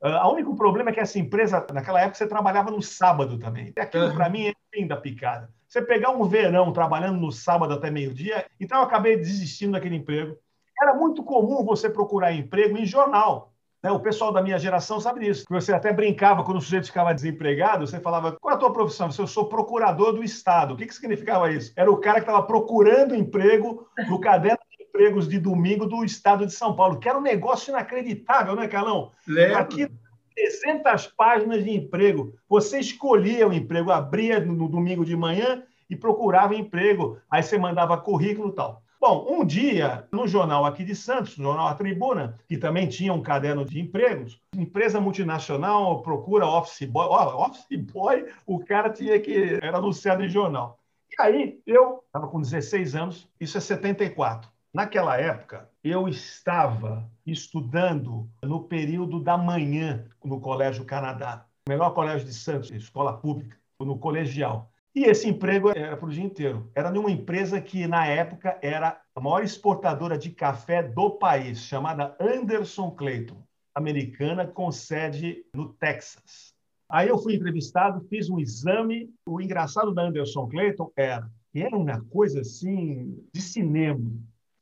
Uh, 0.00 0.28
o 0.28 0.32
único 0.34 0.54
problema 0.54 0.90
é 0.90 0.92
que 0.92 1.00
essa 1.00 1.18
empresa, 1.18 1.66
naquela 1.72 2.00
época, 2.00 2.18
você 2.18 2.28
trabalhava 2.28 2.70
no 2.70 2.80
sábado 2.80 3.36
também. 3.36 3.72
Aquilo, 3.76 4.06
uhum. 4.06 4.14
para 4.14 4.28
mim, 4.28 4.46
é 4.46 4.52
fim 4.72 4.86
da 4.86 4.96
picada. 4.96 5.50
Você 5.66 5.82
pegar 5.82 6.10
um 6.10 6.22
verão 6.28 6.72
trabalhando 6.72 7.18
no 7.18 7.32
sábado 7.32 7.74
até 7.74 7.90
meio-dia, 7.90 8.46
então 8.60 8.78
eu 8.78 8.84
acabei 8.84 9.16
desistindo 9.16 9.72
daquele 9.72 9.96
emprego. 9.96 10.36
Era 10.80 10.94
muito 10.94 11.24
comum 11.24 11.64
você 11.64 11.90
procurar 11.90 12.32
emprego 12.32 12.78
em 12.78 12.86
jornal. 12.86 13.52
Né? 13.82 13.90
O 13.90 14.00
pessoal 14.00 14.32
da 14.32 14.42
minha 14.42 14.58
geração 14.58 15.00
sabe 15.00 15.20
disso. 15.20 15.44
Você 15.48 15.72
até 15.72 15.92
brincava 15.92 16.44
quando 16.44 16.58
o 16.58 16.60
sujeito 16.60 16.86
ficava 16.86 17.14
desempregado, 17.14 17.86
você 17.86 18.00
falava: 18.00 18.32
qual 18.40 18.52
é 18.52 18.56
a 18.56 18.58
tua 18.58 18.72
profissão? 18.72 19.08
Eu 19.18 19.26
sou 19.26 19.46
procurador 19.46 20.12
do 20.12 20.22
Estado. 20.22 20.74
O 20.74 20.76
que, 20.76 20.86
que 20.86 20.94
significava 20.94 21.50
isso? 21.50 21.72
Era 21.76 21.90
o 21.90 21.96
cara 21.96 22.20
que 22.20 22.28
estava 22.28 22.42
procurando 22.42 23.14
emprego 23.14 23.86
no 24.08 24.20
caderno 24.20 24.58
de 24.76 24.84
empregos 24.84 25.28
de 25.28 25.38
domingo 25.38 25.86
do 25.86 26.04
Estado 26.04 26.46
de 26.46 26.52
São 26.52 26.74
Paulo, 26.74 26.98
que 26.98 27.08
era 27.08 27.18
um 27.18 27.22
negócio 27.22 27.70
inacreditável, 27.70 28.54
né, 28.54 28.68
Carlão? 28.68 29.12
Lembro. 29.26 29.58
Aqui 29.58 29.88
300 30.34 31.06
páginas 31.08 31.64
de 31.64 31.70
emprego. 31.70 32.34
Você 32.48 32.78
escolhia 32.78 33.46
o 33.46 33.52
emprego, 33.52 33.90
abria 33.90 34.40
no 34.40 34.68
domingo 34.68 35.04
de 35.04 35.16
manhã 35.16 35.62
e 35.88 35.96
procurava 35.96 36.54
emprego. 36.54 37.18
Aí 37.30 37.42
você 37.42 37.58
mandava 37.58 37.98
currículo 37.98 38.50
e 38.50 38.54
tal. 38.54 38.82
Bom, 39.00 39.26
um 39.30 39.46
dia, 39.46 40.06
no 40.12 40.28
jornal 40.28 40.66
aqui 40.66 40.84
de 40.84 40.94
Santos, 40.94 41.38
no 41.38 41.44
jornal 41.44 41.68
A 41.68 41.74
Tribuna, 41.74 42.38
que 42.46 42.58
também 42.58 42.86
tinha 42.86 43.14
um 43.14 43.22
caderno 43.22 43.64
de 43.64 43.80
empregos, 43.80 44.38
empresa 44.54 45.00
multinacional 45.00 46.02
procura 46.02 46.46
office 46.46 46.86
boy. 46.86 47.06
Oh, 47.06 47.46
office 47.46 47.80
boy, 47.80 48.26
o 48.46 48.62
cara 48.62 48.90
tinha 48.90 49.18
que. 49.18 49.58
Era 49.62 49.78
anunciado 49.78 50.22
em 50.22 50.28
jornal. 50.28 50.78
E 51.10 51.22
aí, 51.22 51.62
eu 51.66 52.04
estava 52.04 52.28
com 52.28 52.42
16 52.42 52.94
anos, 52.94 53.26
isso 53.40 53.56
é 53.56 53.60
74. 53.62 54.50
Naquela 54.72 55.16
época, 55.16 55.70
eu 55.82 56.06
estava 56.06 57.10
estudando 57.26 58.28
no 58.42 58.64
período 58.64 59.18
da 59.18 59.38
manhã 59.38 60.04
no 60.22 60.42
Colégio 60.42 60.84
Canadá, 60.84 61.46
melhor 61.66 61.94
colégio 61.94 62.26
de 62.26 62.34
Santos, 62.34 62.70
escola 62.70 63.14
pública, 63.14 63.56
no 63.80 63.98
colegial. 63.98 64.70
E 64.94 65.04
esse 65.04 65.28
emprego 65.28 65.70
era 65.70 65.96
para 65.96 66.08
o 66.08 66.10
dia 66.10 66.24
inteiro. 66.24 66.70
Era 66.74 66.90
numa 66.90 67.10
empresa 67.10 67.60
que, 67.60 67.86
na 67.86 68.06
época, 68.06 68.58
era 68.60 69.00
a 69.14 69.20
maior 69.20 69.44
exportadora 69.44 70.18
de 70.18 70.30
café 70.30 70.82
do 70.82 71.12
país, 71.12 71.60
chamada 71.60 72.16
Anderson 72.20 72.90
Clayton, 72.90 73.40
americana, 73.74 74.46
com 74.46 74.72
sede 74.72 75.44
no 75.54 75.72
Texas. 75.74 76.54
Aí 76.88 77.08
eu 77.08 77.18
fui 77.18 77.36
entrevistado, 77.36 78.04
fiz 78.08 78.28
um 78.28 78.40
exame. 78.40 79.08
O 79.24 79.40
engraçado 79.40 79.94
da 79.94 80.02
Anderson 80.02 80.48
Clayton 80.48 80.90
era 80.96 81.30
que 81.52 81.60
era 81.60 81.76
uma 81.76 82.00
coisa 82.06 82.40
assim 82.40 83.26
de 83.32 83.40
cinema, 83.40 84.10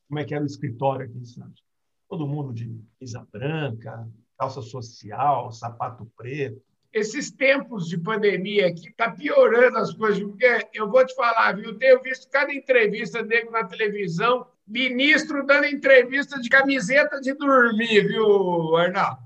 como 0.09 0.19
é 0.19 0.25
que 0.25 0.35
era 0.35 0.43
o 0.43 0.47
escritório 0.47 1.07
aqui 1.07 1.19
em 1.19 1.25
Santos. 1.25 1.63
Todo 2.09 2.27
mundo 2.27 2.53
de 2.53 2.67
camisa 2.99 3.27
branca, 3.31 4.09
calça 4.39 4.63
social, 4.63 5.53
sapato 5.53 6.11
preto. 6.17 6.63
Esses 6.93 7.31
tempos 7.31 7.87
de 7.87 7.99
pandemia 7.99 8.69
aqui 8.69 8.93
tá 8.95 9.11
piorando 9.11 9.79
as 9.79 9.93
coisas, 9.93 10.23
porque 10.23 10.69
eu 10.73 10.91
vou 10.91 11.05
te 11.05 11.15
falar, 11.15 11.55
viu? 11.55 11.77
Tenho 11.79 12.01
visto 12.03 12.31
cada 12.31 12.53
entrevista 12.53 13.23
dele 13.23 13.51
na 13.51 13.65
televisão, 13.65 14.47
ministro 14.67 15.45
dando 15.47 15.67
entrevista 15.67 16.41
de 16.41 16.49
camiseta 16.49 17.21
de 17.21 17.35
dormir, 17.35 18.09
viu, 18.09 18.75
Arnaldo? 18.77 19.19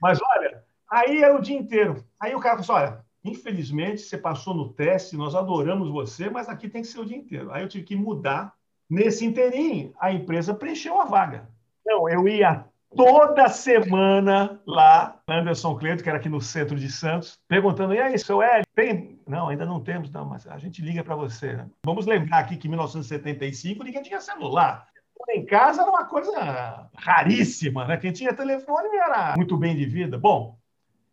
Mas 0.00 0.18
olha, 0.36 0.64
aí 0.88 1.22
era 1.22 1.36
o 1.36 1.42
dia 1.42 1.58
inteiro. 1.58 2.04
Aí 2.18 2.34
o 2.34 2.40
cara 2.40 2.62
falou 2.62 2.80
assim: 2.80 2.92
olha, 2.92 3.04
infelizmente 3.24 4.02
você 4.02 4.16
passou 4.16 4.54
no 4.54 4.72
teste, 4.72 5.16
nós 5.16 5.34
adoramos 5.34 5.90
você, 5.90 6.30
mas 6.30 6.48
aqui 6.48 6.68
tem 6.68 6.82
que 6.82 6.88
ser 6.88 7.00
o 7.00 7.06
dia 7.06 7.16
inteiro. 7.16 7.52
Aí 7.52 7.62
eu 7.62 7.68
tive 7.68 7.84
que 7.84 7.96
mudar. 7.96 8.54
Nesse 8.88 9.24
inteirinho, 9.24 9.94
a 10.00 10.10
empresa 10.10 10.52
preencheu 10.52 11.00
a 11.00 11.04
vaga. 11.04 11.48
Então, 11.80 12.08
eu 12.08 12.26
ia 12.26 12.64
toda 12.94 13.48
semana 13.48 14.60
lá, 14.66 15.20
Anderson 15.28 15.76
Cleito, 15.76 16.02
que 16.02 16.08
era 16.08 16.18
aqui 16.18 16.28
no 16.28 16.40
centro 16.40 16.76
de 16.76 16.90
Santos, 16.90 17.38
perguntando: 17.48 17.94
e 17.94 17.98
aí, 17.98 18.18
seu 18.18 18.42
Hélio, 18.42 18.66
tem. 18.74 19.20
Não, 19.26 19.48
ainda 19.48 19.64
não 19.64 19.80
temos, 19.80 20.10
não, 20.10 20.24
mas 20.24 20.46
a 20.46 20.58
gente 20.58 20.82
liga 20.82 21.04
para 21.04 21.16
você. 21.16 21.64
Vamos 21.84 22.06
lembrar 22.06 22.38
aqui 22.38 22.56
que 22.56 22.66
em 22.66 22.70
1975 22.70 23.84
ninguém 23.84 24.02
tinha 24.02 24.20
celular. 24.20 24.86
Em 25.28 25.44
casa 25.44 25.82
era 25.82 25.90
uma 25.90 26.06
coisa 26.06 26.88
raríssima, 26.96 27.86
né? 27.86 27.96
Quem 27.96 28.10
tinha 28.10 28.32
telefone 28.32 28.88
era 28.96 29.34
muito 29.36 29.56
bem 29.56 29.76
de 29.76 29.84
vida. 29.84 30.18
Bom, 30.18 30.58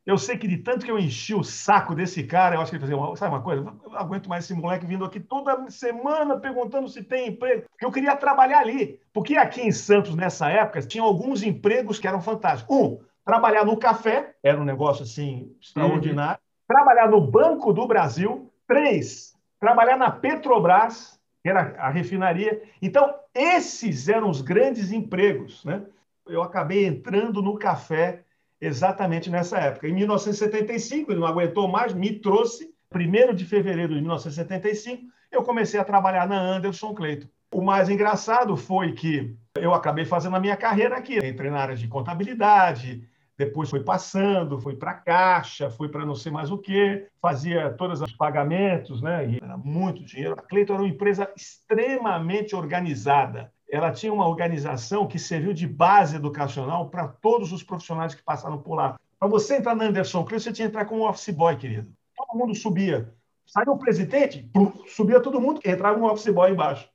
eu 0.08 0.18
sei 0.18 0.38
que 0.38 0.48
de 0.48 0.56
tanto 0.60 0.86
que 0.86 0.90
eu 0.90 0.98
enchi 0.98 1.36
o 1.36 1.44
saco 1.44 1.94
desse 1.94 2.24
cara, 2.24 2.56
eu 2.56 2.62
acho 2.62 2.72
que 2.72 2.78
ele 2.78 2.88
fazia, 2.88 3.16
sabe 3.18 3.36
uma 3.36 3.42
coisa? 3.42 3.62
Eu 3.62 3.92
não 3.92 4.00
aguento 4.00 4.30
mais 4.30 4.46
esse 4.46 4.54
moleque 4.54 4.86
vindo 4.86 5.04
aqui 5.04 5.20
toda 5.20 5.70
semana 5.70 6.40
perguntando 6.40 6.88
se 6.88 7.04
tem 7.04 7.28
emprego. 7.28 7.66
Porque 7.70 7.86
eu 7.86 7.92
queria 7.92 8.16
trabalhar 8.16 8.60
ali. 8.60 9.02
Porque 9.12 9.36
aqui 9.36 9.60
em 9.60 9.72
Santos, 9.72 10.16
nessa 10.16 10.50
época, 10.50 10.82
tinha 10.82 11.04
alguns 11.04 11.44
empregos 11.44 12.00
que 12.00 12.08
eram 12.08 12.22
fantásticos. 12.22 12.74
Um, 12.74 13.00
trabalhar 13.26 13.66
no 13.66 13.76
café, 13.76 14.34
era 14.42 14.58
um 14.58 14.64
negócio 14.64 15.04
assim 15.04 15.54
extraordinário. 15.62 16.40
Uhum. 16.40 16.76
Trabalhar 16.76 17.10
no 17.10 17.20
Banco 17.20 17.74
do 17.74 17.86
Brasil. 17.86 18.50
Três, 18.66 19.36
trabalhar 19.60 19.98
na 19.98 20.10
Petrobras, 20.10 21.20
que 21.44 21.50
era 21.50 21.76
a 21.80 21.90
refinaria. 21.90 22.64
Então, 22.82 23.14
esses 23.36 24.08
eram 24.08 24.30
os 24.30 24.40
grandes 24.40 24.90
empregos. 24.90 25.66
Né? 25.66 25.84
Eu 26.26 26.42
acabei 26.42 26.86
entrando 26.86 27.42
no 27.42 27.58
café 27.58 28.24
exatamente 28.60 29.30
nessa 29.30 29.58
época. 29.58 29.88
Em 29.88 29.94
1975, 29.94 31.12
ele 31.12 31.20
não 31.20 31.28
aguentou 31.28 31.68
mais, 31.68 31.94
me 31.94 32.20
trouxe. 32.20 32.74
1 32.94 33.36
de 33.36 33.46
fevereiro 33.46 33.94
de 33.94 34.00
1975, 34.00 35.04
eu 35.32 35.44
comecei 35.44 35.80
a 35.80 35.84
trabalhar 35.84 36.28
na 36.28 36.40
Anderson 36.40 36.94
Cleiton. 36.94 37.28
O 37.54 37.62
mais 37.62 37.90
engraçado 37.90 38.56
foi 38.56 38.94
que 38.94 39.36
eu 39.56 39.74
acabei 39.74 40.06
fazendo 40.06 40.36
a 40.36 40.40
minha 40.40 40.56
carreira 40.56 40.98
aqui. 40.98 41.18
Entrei 41.18 41.52
na 41.52 41.60
área 41.60 41.76
de 41.76 41.88
contabilidade, 41.88 43.04
depois 43.38 43.70
fui 43.70 43.82
passando, 43.82 44.60
fui 44.60 44.76
para 44.76 44.94
caixa, 44.94 45.70
fui 45.70 45.90
para 45.90 46.06
não 46.06 46.16
sei 46.16 46.32
mais 46.32 46.50
o 46.50 46.58
quê, 46.58 47.08
fazia 47.22 47.70
todos 47.72 48.02
os 48.02 48.14
pagamentos, 48.14 49.02
né? 49.02 49.28
E 49.30 49.40
era 49.42 49.58
muito 49.58 50.04
dinheiro. 50.04 50.34
A 50.34 50.42
Cleiton 50.42 50.74
era 50.74 50.84
uma 50.84 50.90
empresa 50.90 51.32
extremamente 51.36 52.56
organizada 52.56 53.52
ela 53.70 53.92
tinha 53.92 54.14
uma 54.14 54.28
organização 54.28 55.08
que 55.08 55.20
serviu 55.20 55.54
de 55.54 55.68
base 55.68 56.16
educacional 56.16 56.90
para 56.90 57.08
todos 57.08 57.52
os 57.52 57.64
profissionais 57.64 58.16
que 58.16 58.24
passaram 58.24 58.58
por 58.58 58.76
lá. 58.76 59.00
Para 59.20 59.28
você 59.28 59.58
entrar 59.58 59.76
na 59.76 59.86
Anderson 59.86 60.24
Clear, 60.24 60.40
você 60.40 60.54
tinha 60.54 60.68
que 60.68 60.72
entrar 60.72 60.86
como 60.86 61.08
office 61.08 61.34
boy, 61.34 61.56
querido. 61.58 61.92
Todo 62.16 62.38
mundo 62.38 62.56
subia. 62.56 63.14
Saiu 63.46 63.74
o 63.74 63.80
presidente, 63.80 64.50
subia 64.88 65.22
todo 65.22 65.42
mundo, 65.42 65.62
entrava 65.64 66.00
um 66.00 66.06
office 66.06 66.34
boy 66.34 66.52
embaixo. 66.52 66.90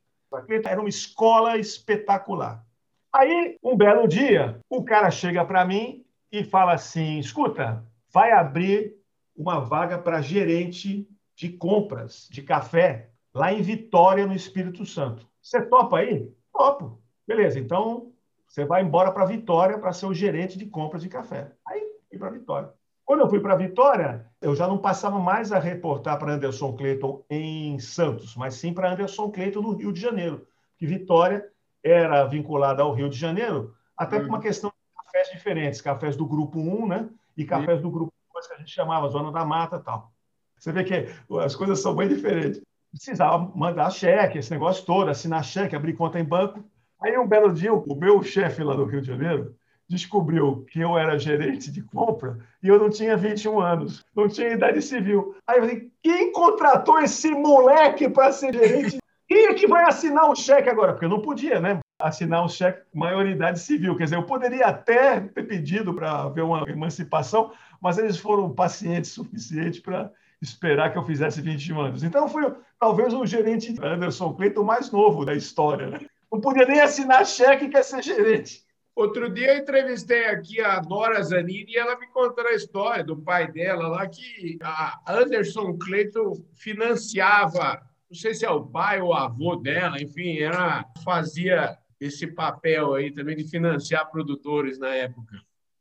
Era 0.65 0.81
uma 0.81 0.89
escola 0.89 1.59
espetacular. 1.59 2.65
Aí, 3.13 3.59
um 3.63 3.77
belo 3.77 4.09
dia, 4.09 4.59
o 4.71 4.83
cara 4.83 5.11
chega 5.11 5.45
para 5.45 5.65
mim 5.65 6.05
e 6.31 6.43
fala 6.45 6.73
assim: 6.73 7.19
escuta, 7.19 7.85
vai 8.11 8.33
abrir 8.33 8.95
uma 9.37 9.61
vaga 9.61 9.99
para 9.99 10.23
gerente 10.23 11.07
de 11.35 11.51
compras 11.51 12.29
de 12.31 12.43
café 12.43 13.11
lá 13.35 13.53
em 13.53 13.61
Vitória, 13.61 14.27
no 14.27 14.35
Espírito 14.35 14.87
Santo. 14.87 15.27
Você 15.43 15.61
topa 15.63 15.99
aí? 15.99 16.31
Topo. 16.53 16.99
Beleza, 17.27 17.59
então 17.59 18.13
você 18.47 18.65
vai 18.65 18.83
embora 18.83 19.11
para 19.11 19.25
Vitória 19.25 19.79
para 19.79 19.93
ser 19.93 20.07
o 20.07 20.15
gerente 20.15 20.59
de 20.59 20.67
compras 20.67 21.03
de 21.03 21.09
café. 21.09 21.53
Aí 21.67 21.81
fui 22.09 22.19
para 22.19 22.31
Vitória. 22.31 22.71
Quando 23.05 23.21
eu 23.21 23.29
fui 23.29 23.41
para 23.41 23.57
Vitória, 23.57 24.27
eu 24.41 24.55
já 24.55 24.69
não 24.69 24.79
passava 24.79 25.19
mais 25.19 25.53
a 25.53 25.59
reportar 25.59 26.19
para 26.19 26.33
Anderson 26.33 26.73
Cleiton 26.75 27.25
em 27.29 27.79
Santos, 27.79 28.37
mas 28.37 28.55
sim 28.55 28.73
para 28.73 28.93
Anderson 28.93 29.31
Cleiton 29.31 29.61
no 29.61 29.75
Rio 29.75 29.93
de 29.93 30.01
Janeiro, 30.01 30.47
que 30.79 30.87
Vitória 30.87 31.49
era 31.83 32.25
vinculada 32.25 32.83
ao 32.83 32.93
Rio 32.93 33.09
de 33.09 33.19
Janeiro, 33.19 33.75
até 33.97 34.19
por 34.19 34.29
uma 34.29 34.37
uhum. 34.37 34.43
questão 34.43 34.71
de 34.71 35.05
cafés 35.05 35.31
diferentes, 35.31 35.81
cafés 35.81 36.17
do 36.17 36.27
grupo 36.27 36.59
1, 36.59 36.87
né? 36.87 37.09
E 37.37 37.45
cafés 37.45 37.81
do 37.81 37.91
grupo 37.91 38.13
2 38.35 38.47
que 38.47 38.55
a 38.55 38.59
gente 38.59 38.71
chamava 38.71 39.09
Zona 39.09 39.33
da 39.33 39.45
Mata, 39.45 39.81
tal. 39.81 40.13
Você 40.57 40.71
vê 40.71 40.85
que 40.85 41.09
as 41.41 41.57
coisas 41.57 41.81
são 41.81 41.97
bem 41.97 42.09
diferentes 42.09 42.63
precisava 42.93 43.51
mandar 43.55 43.91
cheque, 43.91 44.39
esse 44.39 44.51
negócio 44.51 44.85
todo, 44.85 45.11
assinar 45.11 45.43
cheque, 45.43 45.75
abrir 45.75 45.95
conta 45.95 46.21
em 46.21 46.25
banco. 46.25 46.63
Aí, 47.01 47.19
um 47.19 47.27
belo 47.27 47.53
dia, 47.53 47.73
o 47.73 47.97
meu 47.97 48.23
chefe 48.23 48.63
lá 48.63 48.75
do 48.75 48.85
Rio 48.85 49.01
de 49.01 49.09
Janeiro 49.09 49.57
descobriu 49.89 50.65
que 50.71 50.81
eu 50.81 50.97
era 50.97 51.19
gerente 51.19 51.71
de 51.71 51.83
compra 51.83 52.39
e 52.63 52.69
eu 52.69 52.79
não 52.79 52.89
tinha 52.89 53.17
21 53.17 53.61
anos, 53.61 54.05
não 54.15 54.29
tinha 54.29 54.53
idade 54.53 54.81
civil. 54.81 55.35
Aí 55.47 55.59
eu 55.59 55.63
falei, 55.63 55.91
quem 56.03 56.33
contratou 56.33 56.99
esse 57.01 57.31
moleque 57.31 58.09
para 58.09 58.33
ser 58.33 58.55
gerente? 58.55 58.99
Quem 59.29 59.47
é 59.47 59.55
que 59.55 59.67
vai 59.67 59.85
assinar 59.85 60.31
o 60.31 60.37
cheque 60.37 60.69
agora? 60.69 60.93
Porque 60.93 61.05
eu 61.05 61.11
não 61.11 61.21
podia, 61.21 61.61
né? 61.61 61.81
Assinar 62.01 62.45
um 62.45 62.49
cheque 62.49 62.83
maioridade 62.95 63.59
civil. 63.59 63.97
Quer 63.97 64.05
dizer, 64.05 64.17
eu 64.17 64.25
poderia 64.25 64.67
até 64.67 65.21
ter 65.21 65.43
pedido 65.43 65.93
para 65.95 66.29
ver 66.29 66.43
uma 66.43 66.65
emancipação, 66.69 67.53
mas 67.81 67.99
eles 67.99 68.19
foram 68.19 68.53
pacientes 68.53 69.11
o 69.13 69.25
suficiente 69.25 69.81
para 69.81 70.11
esperar 70.43 70.93
que 70.93 70.99
eu 70.99 71.05
fizesse 71.05 71.41
21 71.41 71.81
anos. 71.81 72.03
Então, 72.03 72.29
fui 72.29 72.43
talvez 72.79 73.15
o 73.15 73.25
gerente 73.25 73.75
Anderson 73.81 74.35
Cleiton 74.35 74.65
mais 74.65 74.91
novo 74.91 75.25
da 75.25 75.35
história. 75.35 75.87
Né? 75.87 76.01
Não 76.31 76.41
podia 76.41 76.67
nem 76.67 76.81
assinar 76.81 77.25
cheque 77.25 77.67
e 77.67 77.69
quer 77.69 77.85
ser 77.85 78.03
gerente. 78.03 78.65
Outro 78.95 79.33
dia 79.33 79.55
eu 79.55 79.63
entrevistei 79.63 80.27
aqui 80.27 80.61
a 80.61 80.79
Dora 80.81 81.23
Zanini 81.23 81.73
e 81.73 81.79
ela 81.79 81.99
me 81.99 82.07
contou 82.09 82.47
a 82.47 82.53
história 82.53 83.03
do 83.03 83.17
pai 83.17 83.51
dela 83.51 83.89
lá, 83.89 84.07
que 84.07 84.59
a 84.63 85.01
Anderson 85.09 85.79
Cleiton 85.79 86.35
financiava, 86.55 87.81
não 88.11 88.19
sei 88.19 88.35
se 88.35 88.45
é 88.45 88.51
o 88.51 88.67
pai 88.67 89.01
ou 89.01 89.15
avô 89.15 89.57
dela, 89.57 90.03
enfim, 90.03 90.39
ela 90.41 90.85
fazia 91.03 91.79
esse 91.99 92.27
papel 92.27 92.95
aí 92.95 93.11
também 93.11 93.35
de 93.35 93.49
financiar 93.49 94.11
produtores 94.11 94.79
na 94.79 94.95
época. 94.95 95.41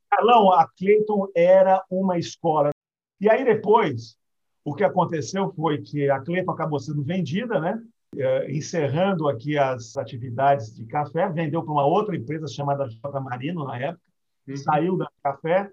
Carlão, 0.09 0.53
a 0.53 0.65
Cleiton 0.77 1.27
era 1.35 1.83
uma 1.89 2.17
escola. 2.17 2.69
E 3.19 3.29
aí 3.29 3.43
depois, 3.43 4.17
o 4.63 4.73
que 4.75 4.83
aconteceu 4.83 5.51
foi 5.53 5.79
que 5.81 6.09
a 6.09 6.19
Clepa 6.19 6.53
acabou 6.53 6.79
sendo 6.79 7.03
vendida, 7.03 7.59
né? 7.59 7.81
É, 8.15 8.51
encerrando 8.51 9.29
aqui 9.29 9.57
as 9.57 9.95
atividades 9.95 10.75
de 10.75 10.85
café, 10.85 11.29
vendeu 11.29 11.63
para 11.63 11.71
uma 11.71 11.85
outra 11.85 12.15
empresa 12.15 12.45
chamada 12.47 12.89
J 12.89 13.19
Marino 13.21 13.63
na 13.63 13.79
época, 13.79 14.03
uhum. 14.47 14.57
saiu 14.57 14.97
da 14.97 15.09
café. 15.23 15.71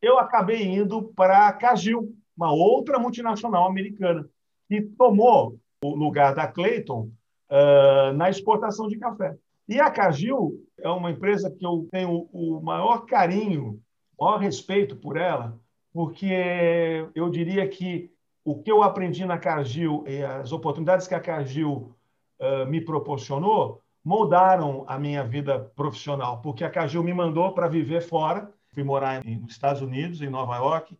Eu 0.00 0.18
acabei 0.18 0.62
indo 0.62 1.12
para 1.14 1.46
a 1.46 1.52
Cagil, 1.52 2.14
uma 2.36 2.52
outra 2.52 2.98
multinacional 2.98 3.66
americana, 3.66 4.26
que 4.68 4.80
tomou 4.80 5.58
o 5.82 5.94
lugar 5.94 6.34
da 6.34 6.46
Clayton 6.48 7.10
uh, 7.50 8.12
na 8.14 8.30
exportação 8.30 8.88
de 8.88 8.98
café. 8.98 9.36
E 9.68 9.78
a 9.78 9.90
Cagil 9.90 10.58
é 10.78 10.88
uma 10.88 11.10
empresa 11.10 11.50
que 11.50 11.64
eu 11.64 11.86
tenho 11.90 12.28
o 12.32 12.60
maior 12.62 13.04
carinho, 13.04 13.80
o 14.16 14.24
maior 14.24 14.38
respeito 14.38 14.96
por 14.96 15.16
ela, 15.16 15.58
porque 15.92 17.06
eu 17.14 17.30
diria 17.30 17.68
que 17.68 18.10
o 18.44 18.62
que 18.62 18.70
eu 18.70 18.82
aprendi 18.82 19.24
na 19.24 19.38
Cargill 19.38 20.04
e 20.06 20.22
as 20.22 20.52
oportunidades 20.52 21.06
que 21.06 21.14
a 21.14 21.20
Cargill 21.20 21.96
uh, 22.38 22.66
me 22.66 22.80
proporcionou 22.80 23.80
moldaram 24.04 24.84
a 24.86 24.98
minha 24.98 25.24
vida 25.24 25.58
profissional, 25.74 26.42
porque 26.42 26.62
a 26.62 26.70
Cargill 26.70 27.02
me 27.02 27.14
mandou 27.14 27.52
para 27.54 27.66
viver 27.68 28.02
fora. 28.02 28.52
Fui 28.74 28.84
morar 28.84 29.24
nos 29.24 29.52
Estados 29.52 29.80
Unidos, 29.80 30.20
em 30.20 30.28
Nova 30.28 30.56
York, 30.56 30.98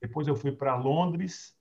depois 0.00 0.26
eu 0.26 0.34
fui 0.34 0.52
para 0.52 0.76
Londres 0.76 1.54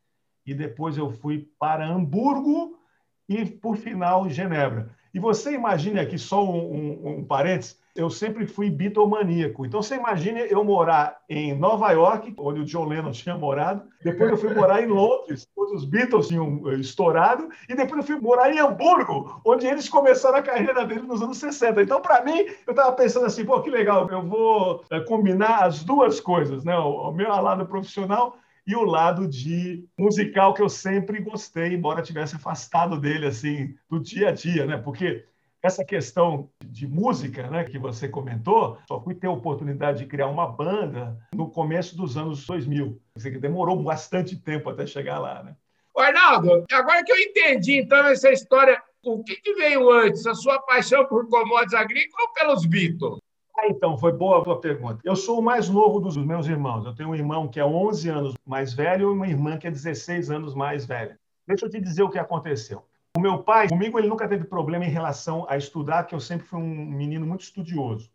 e 0.46 0.54
depois 0.54 0.98
eu 0.98 1.10
fui 1.10 1.50
para 1.60 1.86
Hamburgo 1.86 2.80
e, 3.28 3.46
por 3.46 3.78
final, 3.78 4.30
Genebra. 4.30 4.90
E 5.14 5.20
você 5.20 5.54
imagine 5.54 6.00
aqui, 6.00 6.18
só 6.18 6.44
um, 6.44 6.58
um, 6.58 7.10
um 7.20 7.24
parênteses, 7.24 7.80
eu 7.96 8.10
sempre 8.10 8.46
fui 8.46 8.70
bitomaníaco. 8.70 9.66
Então, 9.66 9.82
você 9.82 9.96
imagine 9.96 10.46
eu 10.50 10.62
morar 10.66 11.18
em 11.30 11.58
Nova 11.58 11.90
York, 11.92 12.34
onde 12.38 12.60
o 12.60 12.66
John 12.66 12.84
Lennon 12.84 13.12
tinha 13.14 13.38
morado, 13.38 13.84
depois 14.04 14.30
eu 14.30 14.38
fui 14.38 14.54
morar 14.54 14.84
em 14.84 14.88
Londres, 14.88 15.48
onde 15.58 15.76
os 15.76 15.86
Beatles 15.86 16.28
tinham 16.28 16.62
eh, 16.70 16.76
estourado, 16.76 17.48
e 17.70 17.74
depois 17.74 18.02
eu 18.02 18.04
fui 18.04 18.20
morar 18.22 18.54
em 18.54 18.60
Hamburgo, 18.60 19.42
onde 19.46 19.66
eles 19.66 19.88
começaram 19.88 20.38
a 20.38 20.42
carreira 20.42 20.86
deles 20.86 21.08
nos 21.08 21.22
anos 21.22 21.38
60. 21.38 21.82
Então, 21.82 22.02
para 22.02 22.22
mim, 22.22 22.46
eu 22.68 22.72
estava 22.72 22.92
pensando 22.92 23.26
assim, 23.26 23.46
pô, 23.46 23.62
que 23.62 23.70
legal, 23.70 24.10
eu 24.12 24.22
vou 24.22 24.84
eh, 24.92 25.00
combinar 25.00 25.64
as 25.64 25.82
duas 25.82 26.20
coisas, 26.20 26.66
né? 26.66 26.78
o 26.78 27.14
meu 27.14 27.30
lado 27.30 27.66
profissional 27.66 28.38
e 28.68 28.76
o 28.76 28.84
lado 28.84 29.28
de 29.28 29.88
musical 29.98 30.54
que 30.54 30.62
eu 30.62 30.70
sempre 30.70 31.22
gostei, 31.22 31.74
embora 31.74 32.02
tivesse 32.02 32.36
afastado 32.36 33.00
dele 33.00 33.28
assim 33.28 33.76
do 33.90 34.00
dia 34.00 34.30
a 34.30 34.32
dia, 34.32 34.66
né? 34.66 34.78
Porque 34.78 35.26
essa 35.62 35.84
questão 35.84 36.50
de 36.64 36.88
música, 36.88 37.50
né, 37.50 37.64
que 37.64 37.80
você 37.80 38.08
comentou, 38.08 38.78
só 38.88 39.02
fui 39.02 39.16
ter 39.16 39.28
a 39.28 39.32
oportunidade 39.32 40.00
de 40.00 40.06
criar 40.06 40.28
uma 40.28 40.48
banda 40.48 41.18
no 41.34 41.50
começo 41.50 41.98
dos 41.98 42.18
anos 42.18 42.46
2000. 42.46 43.02
Isso 43.16 43.40
demorou 43.40 43.82
bastante 43.82 44.36
tempo 44.36 44.70
até 44.70 44.86
chegar 44.86 45.18
lá, 45.18 45.42
né? 45.44 45.56
Arnaldo, 45.98 46.66
agora 46.72 47.04
que 47.04 47.12
eu 47.12 47.18
entendi, 47.18 47.80
então, 47.80 48.06
essa 48.06 48.30
história, 48.30 48.82
o 49.04 49.24
que, 49.24 49.36
que 49.38 49.54
veio 49.54 49.90
antes? 49.92 50.28
A 50.28 50.36
sua 50.36 50.60
paixão 50.60 51.06
por 51.08 51.28
commodities 51.30 51.74
agrícolas 51.74 52.28
ou 52.28 52.34
pelos 52.34 52.66
Beatles? 52.66 53.20
Ah, 53.58 53.68
então, 53.68 53.98
foi 53.98 54.12
boa 54.12 54.40
a 54.40 54.44
tua 54.44 54.60
pergunta. 54.60 55.00
Eu 55.04 55.16
sou 55.16 55.40
o 55.40 55.44
mais 55.44 55.70
novo 55.70 56.00
dos 56.00 56.18
meus 56.18 56.46
irmãos. 56.48 56.86
Eu 56.86 56.94
tenho 56.94 57.10
um 57.10 57.16
irmão 57.16 57.48
que 57.48 57.60
é 57.60 57.66
11 57.66 58.10
anos 58.10 58.34
mais 58.46 58.74
velho 58.74 59.10
e 59.10 59.14
uma 59.14 59.28
irmã 59.28 59.58
que 59.58 59.66
é 59.66 59.72
16 59.72 60.30
anos 60.30 60.54
mais 60.54 60.86
velha. 60.86 61.18
Deixa 61.48 61.66
eu 61.66 61.70
te 61.70 61.80
dizer 61.80 62.04
o 62.04 62.10
que 62.10 62.20
aconteceu. 62.20 62.84
O 63.16 63.20
meu 63.20 63.42
pai, 63.44 63.70
comigo, 63.70 63.98
ele 63.98 64.10
nunca 64.10 64.28
teve 64.28 64.44
problema 64.44 64.84
em 64.84 64.90
relação 64.90 65.46
a 65.48 65.56
estudar, 65.56 66.04
que 66.04 66.14
eu 66.14 66.20
sempre 66.20 66.46
fui 66.46 66.60
um 66.60 66.86
menino 66.86 67.26
muito 67.26 67.44
estudioso. 67.44 68.12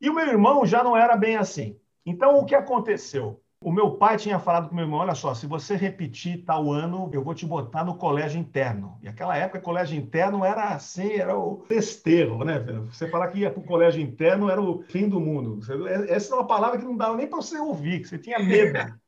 E 0.00 0.08
o 0.08 0.14
meu 0.14 0.26
irmão 0.26 0.64
já 0.64 0.82
não 0.82 0.96
era 0.96 1.16
bem 1.16 1.36
assim. 1.36 1.78
Então, 2.06 2.38
o 2.38 2.46
que 2.46 2.54
aconteceu? 2.54 3.42
O 3.60 3.72
meu 3.72 3.96
pai 3.96 4.16
tinha 4.16 4.38
falado 4.38 4.68
com 4.68 4.72
o 4.72 4.76
meu 4.76 4.84
irmão: 4.84 5.00
olha 5.00 5.14
só, 5.14 5.34
se 5.34 5.46
você 5.46 5.74
repetir 5.74 6.44
tal 6.44 6.70
ano, 6.70 7.10
eu 7.12 7.22
vou 7.22 7.34
te 7.34 7.44
botar 7.44 7.84
no 7.84 7.96
colégio 7.96 8.38
interno. 8.38 8.96
E 9.02 9.08
aquela 9.08 9.36
época, 9.36 9.60
colégio 9.60 9.98
interno 9.98 10.44
era 10.44 10.68
assim, 10.68 11.14
era 11.14 11.36
o 11.36 11.64
desterro, 11.68 12.44
né? 12.44 12.60
Você 12.92 13.08
falar 13.08 13.28
que 13.28 13.40
ia 13.40 13.50
para 13.50 13.60
o 13.60 13.66
colégio 13.66 14.00
interno 14.00 14.48
era 14.48 14.62
o 14.62 14.82
fim 14.84 15.08
do 15.08 15.18
mundo. 15.18 15.60
Essa 16.08 16.34
é 16.34 16.36
uma 16.36 16.46
palavra 16.46 16.78
que 16.78 16.84
não 16.84 16.96
dava 16.96 17.16
nem 17.16 17.26
para 17.26 17.36
você 17.36 17.58
ouvir, 17.58 18.00
que 18.00 18.08
você 18.08 18.18
tinha 18.18 18.38
medo. 18.38 18.78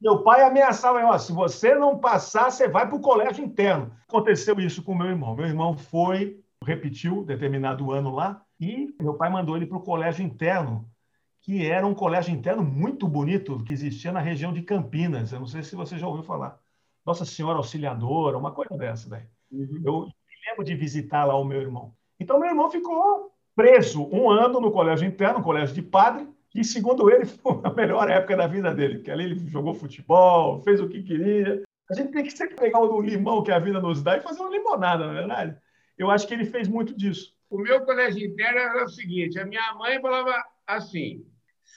Meu 0.00 0.24
pai 0.24 0.42
ameaçava, 0.42 1.04
ó, 1.04 1.18
se 1.18 1.30
você 1.30 1.74
não 1.74 1.98
passar, 1.98 2.50
você 2.50 2.66
vai 2.66 2.88
para 2.88 2.96
o 2.96 3.02
colégio 3.02 3.44
interno. 3.44 3.92
Aconteceu 4.08 4.58
isso 4.58 4.82
com 4.82 4.94
meu 4.94 5.08
irmão. 5.08 5.36
Meu 5.36 5.44
irmão 5.44 5.76
foi, 5.76 6.40
repetiu 6.64 7.22
determinado 7.22 7.92
ano 7.92 8.10
lá, 8.14 8.40
e 8.58 8.94
meu 8.98 9.12
pai 9.12 9.28
mandou 9.28 9.58
ele 9.58 9.66
para 9.66 9.76
o 9.76 9.82
colégio 9.82 10.24
interno 10.24 10.90
que 11.50 11.66
era 11.66 11.84
um 11.84 11.94
colégio 11.94 12.32
interno 12.32 12.62
muito 12.62 13.08
bonito 13.08 13.64
que 13.64 13.74
existia 13.74 14.12
na 14.12 14.20
região 14.20 14.52
de 14.52 14.62
Campinas. 14.62 15.32
Eu 15.32 15.40
não 15.40 15.48
sei 15.48 15.64
se 15.64 15.74
você 15.74 15.98
já 15.98 16.06
ouviu 16.06 16.22
falar. 16.22 16.56
Nossa 17.04 17.24
Senhora 17.24 17.58
Auxiliadora, 17.58 18.38
uma 18.38 18.52
coisa 18.52 18.76
dessa. 18.76 19.08
Uhum. 19.50 19.82
Eu 19.84 20.00
me 20.02 20.48
lembro 20.48 20.64
de 20.64 20.76
visitar 20.76 21.24
lá 21.24 21.36
o 21.36 21.44
meu 21.44 21.60
irmão. 21.60 21.92
Então, 22.20 22.38
meu 22.38 22.50
irmão 22.50 22.70
ficou 22.70 23.32
preso 23.56 24.08
um 24.12 24.30
ano 24.30 24.60
no 24.60 24.70
colégio 24.70 25.08
interno, 25.08 25.38
no 25.38 25.44
colégio 25.44 25.74
de 25.74 25.82
padre, 25.82 26.28
e, 26.54 26.62
segundo 26.62 27.10
ele, 27.10 27.26
foi 27.42 27.58
a 27.64 27.72
melhor 27.72 28.08
época 28.08 28.36
da 28.36 28.46
vida 28.46 28.72
dele, 28.72 28.98
porque 28.98 29.10
ali 29.10 29.24
ele 29.24 29.48
jogou 29.48 29.74
futebol, 29.74 30.62
fez 30.62 30.80
o 30.80 30.88
que 30.88 31.02
queria. 31.02 31.64
A 31.90 31.94
gente 31.94 32.12
tem 32.12 32.22
que 32.22 32.30
sempre 32.30 32.54
pegar 32.54 32.78
o 32.78 33.00
limão 33.00 33.42
que 33.42 33.50
a 33.50 33.58
vida 33.58 33.80
nos 33.80 34.04
dá 34.04 34.16
e 34.16 34.20
fazer 34.20 34.40
uma 34.40 34.50
limonada, 34.50 35.04
na 35.04 35.12
é 35.12 35.16
verdade. 35.16 35.56
Eu 35.98 36.12
acho 36.12 36.28
que 36.28 36.34
ele 36.34 36.44
fez 36.44 36.68
muito 36.68 36.96
disso. 36.96 37.34
O 37.50 37.58
meu 37.58 37.84
colégio 37.84 38.24
interno 38.24 38.60
era 38.60 38.84
o 38.84 38.88
seguinte: 38.88 39.36
a 39.36 39.44
minha 39.44 39.74
mãe 39.74 40.00
falava 40.00 40.32
assim: 40.64 41.26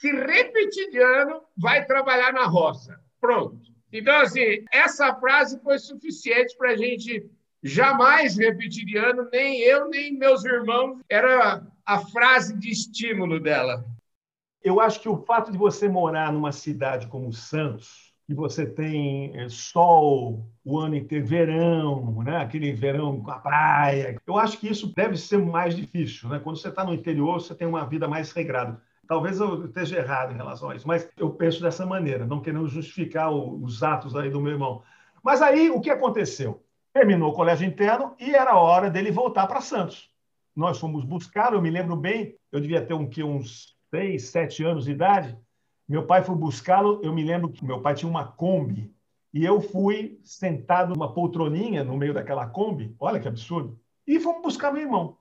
se 0.04 0.12
repetir 0.12 0.90
de 0.90 0.98
ano, 0.98 1.40
vai 1.56 1.86
trabalhar 1.86 2.30
na 2.30 2.44
roça. 2.44 3.00
Pronto. 3.18 3.58
Então, 3.90 4.14
assim, 4.20 4.62
essa 4.70 5.14
frase 5.14 5.58
foi 5.62 5.78
suficiente 5.78 6.54
para 6.58 6.72
a 6.72 6.76
gente 6.76 7.24
jamais 7.62 8.36
repetir 8.36 8.84
nem 9.32 9.60
eu, 9.62 9.88
nem 9.88 10.12
meus 10.12 10.44
irmãos. 10.44 11.00
Era 11.08 11.66
a 11.86 11.98
frase 12.00 12.54
de 12.58 12.70
estímulo 12.70 13.40
dela. 13.40 13.82
Eu 14.62 14.78
acho 14.78 15.00
que 15.00 15.08
o 15.08 15.24
fato 15.24 15.50
de 15.50 15.56
você 15.56 15.88
morar 15.88 16.30
numa 16.30 16.52
cidade 16.52 17.06
como 17.06 17.32
Santos, 17.32 18.12
que 18.26 18.34
você 18.34 18.66
tem 18.66 19.34
é, 19.38 19.48
sol 19.48 20.46
o 20.62 20.78
ano 20.78 20.96
inteiro, 20.96 21.26
verão, 21.26 22.22
né? 22.22 22.36
aquele 22.36 22.72
verão 22.72 23.22
com 23.22 23.30
a 23.30 23.38
praia, 23.38 24.20
eu 24.26 24.36
acho 24.36 24.58
que 24.58 24.68
isso 24.68 24.92
deve 24.94 25.16
ser 25.16 25.38
mais 25.38 25.74
difícil. 25.74 26.28
Né? 26.28 26.40
Quando 26.40 26.58
você 26.58 26.68
está 26.68 26.84
no 26.84 26.92
interior, 26.92 27.40
você 27.40 27.54
tem 27.54 27.66
uma 27.66 27.86
vida 27.86 28.06
mais 28.06 28.32
regrada. 28.32 28.82
Talvez 29.06 29.40
eu 29.40 29.66
esteja 29.66 29.98
errado 29.98 30.32
em 30.32 30.36
relação 30.36 30.70
a 30.70 30.76
isso, 30.76 30.86
mas 30.86 31.08
eu 31.16 31.30
penso 31.30 31.60
dessa 31.60 31.84
maneira, 31.84 32.26
não 32.26 32.40
querendo 32.40 32.68
justificar 32.68 33.32
os 33.32 33.82
atos 33.82 34.16
aí 34.16 34.30
do 34.30 34.40
meu 34.40 34.52
irmão. 34.52 34.82
Mas 35.22 35.40
aí 35.42 35.70
o 35.70 35.80
que 35.80 35.90
aconteceu? 35.90 36.62
Terminou 36.92 37.30
o 37.30 37.34
colégio 37.34 37.66
interno 37.66 38.14
e 38.18 38.34
era 38.34 38.56
hora 38.56 38.90
dele 38.90 39.10
voltar 39.10 39.46
para 39.46 39.60
Santos. 39.60 40.10
Nós 40.54 40.78
fomos 40.78 41.04
buscar, 41.04 41.52
eu 41.52 41.62
me 41.62 41.70
lembro 41.70 41.96
bem, 41.96 42.36
eu 42.52 42.60
devia 42.60 42.84
ter 42.84 42.94
um, 42.94 43.08
que, 43.08 43.22
uns 43.22 43.76
seis, 43.90 44.28
sete 44.28 44.62
anos 44.64 44.84
de 44.84 44.92
idade. 44.92 45.36
Meu 45.88 46.06
pai 46.06 46.22
foi 46.22 46.34
buscá-lo, 46.34 47.00
eu 47.02 47.12
me 47.12 47.24
lembro 47.24 47.50
que 47.50 47.64
meu 47.64 47.80
pai 47.80 47.94
tinha 47.94 48.08
uma 48.08 48.24
Kombi 48.24 48.94
e 49.32 49.44
eu 49.44 49.60
fui 49.60 50.20
sentado 50.22 50.94
numa 50.94 51.12
poltroninha 51.12 51.82
no 51.82 51.96
meio 51.96 52.14
daquela 52.14 52.46
Kombi, 52.46 52.94
olha 53.00 53.18
que 53.18 53.26
absurdo, 53.26 53.78
e 54.06 54.20
fomos 54.20 54.42
buscar 54.42 54.72
meu 54.72 54.82
irmão. 54.82 55.18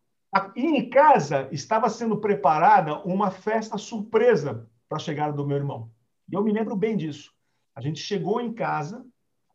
E 0.55 0.65
em 0.65 0.89
casa 0.89 1.47
estava 1.51 1.89
sendo 1.89 2.17
preparada 2.17 2.97
uma 2.99 3.29
festa 3.29 3.77
surpresa 3.77 4.67
para 4.89 4.97
a 4.97 5.01
chegada 5.01 5.33
do 5.33 5.45
meu 5.45 5.57
irmão. 5.57 5.89
E 6.29 6.35
eu 6.35 6.43
me 6.43 6.51
lembro 6.51 6.75
bem 6.75 6.97
disso. 6.97 7.31
A 7.75 7.81
gente 7.81 7.99
chegou 7.99 8.39
em 8.39 8.53
casa, 8.53 9.05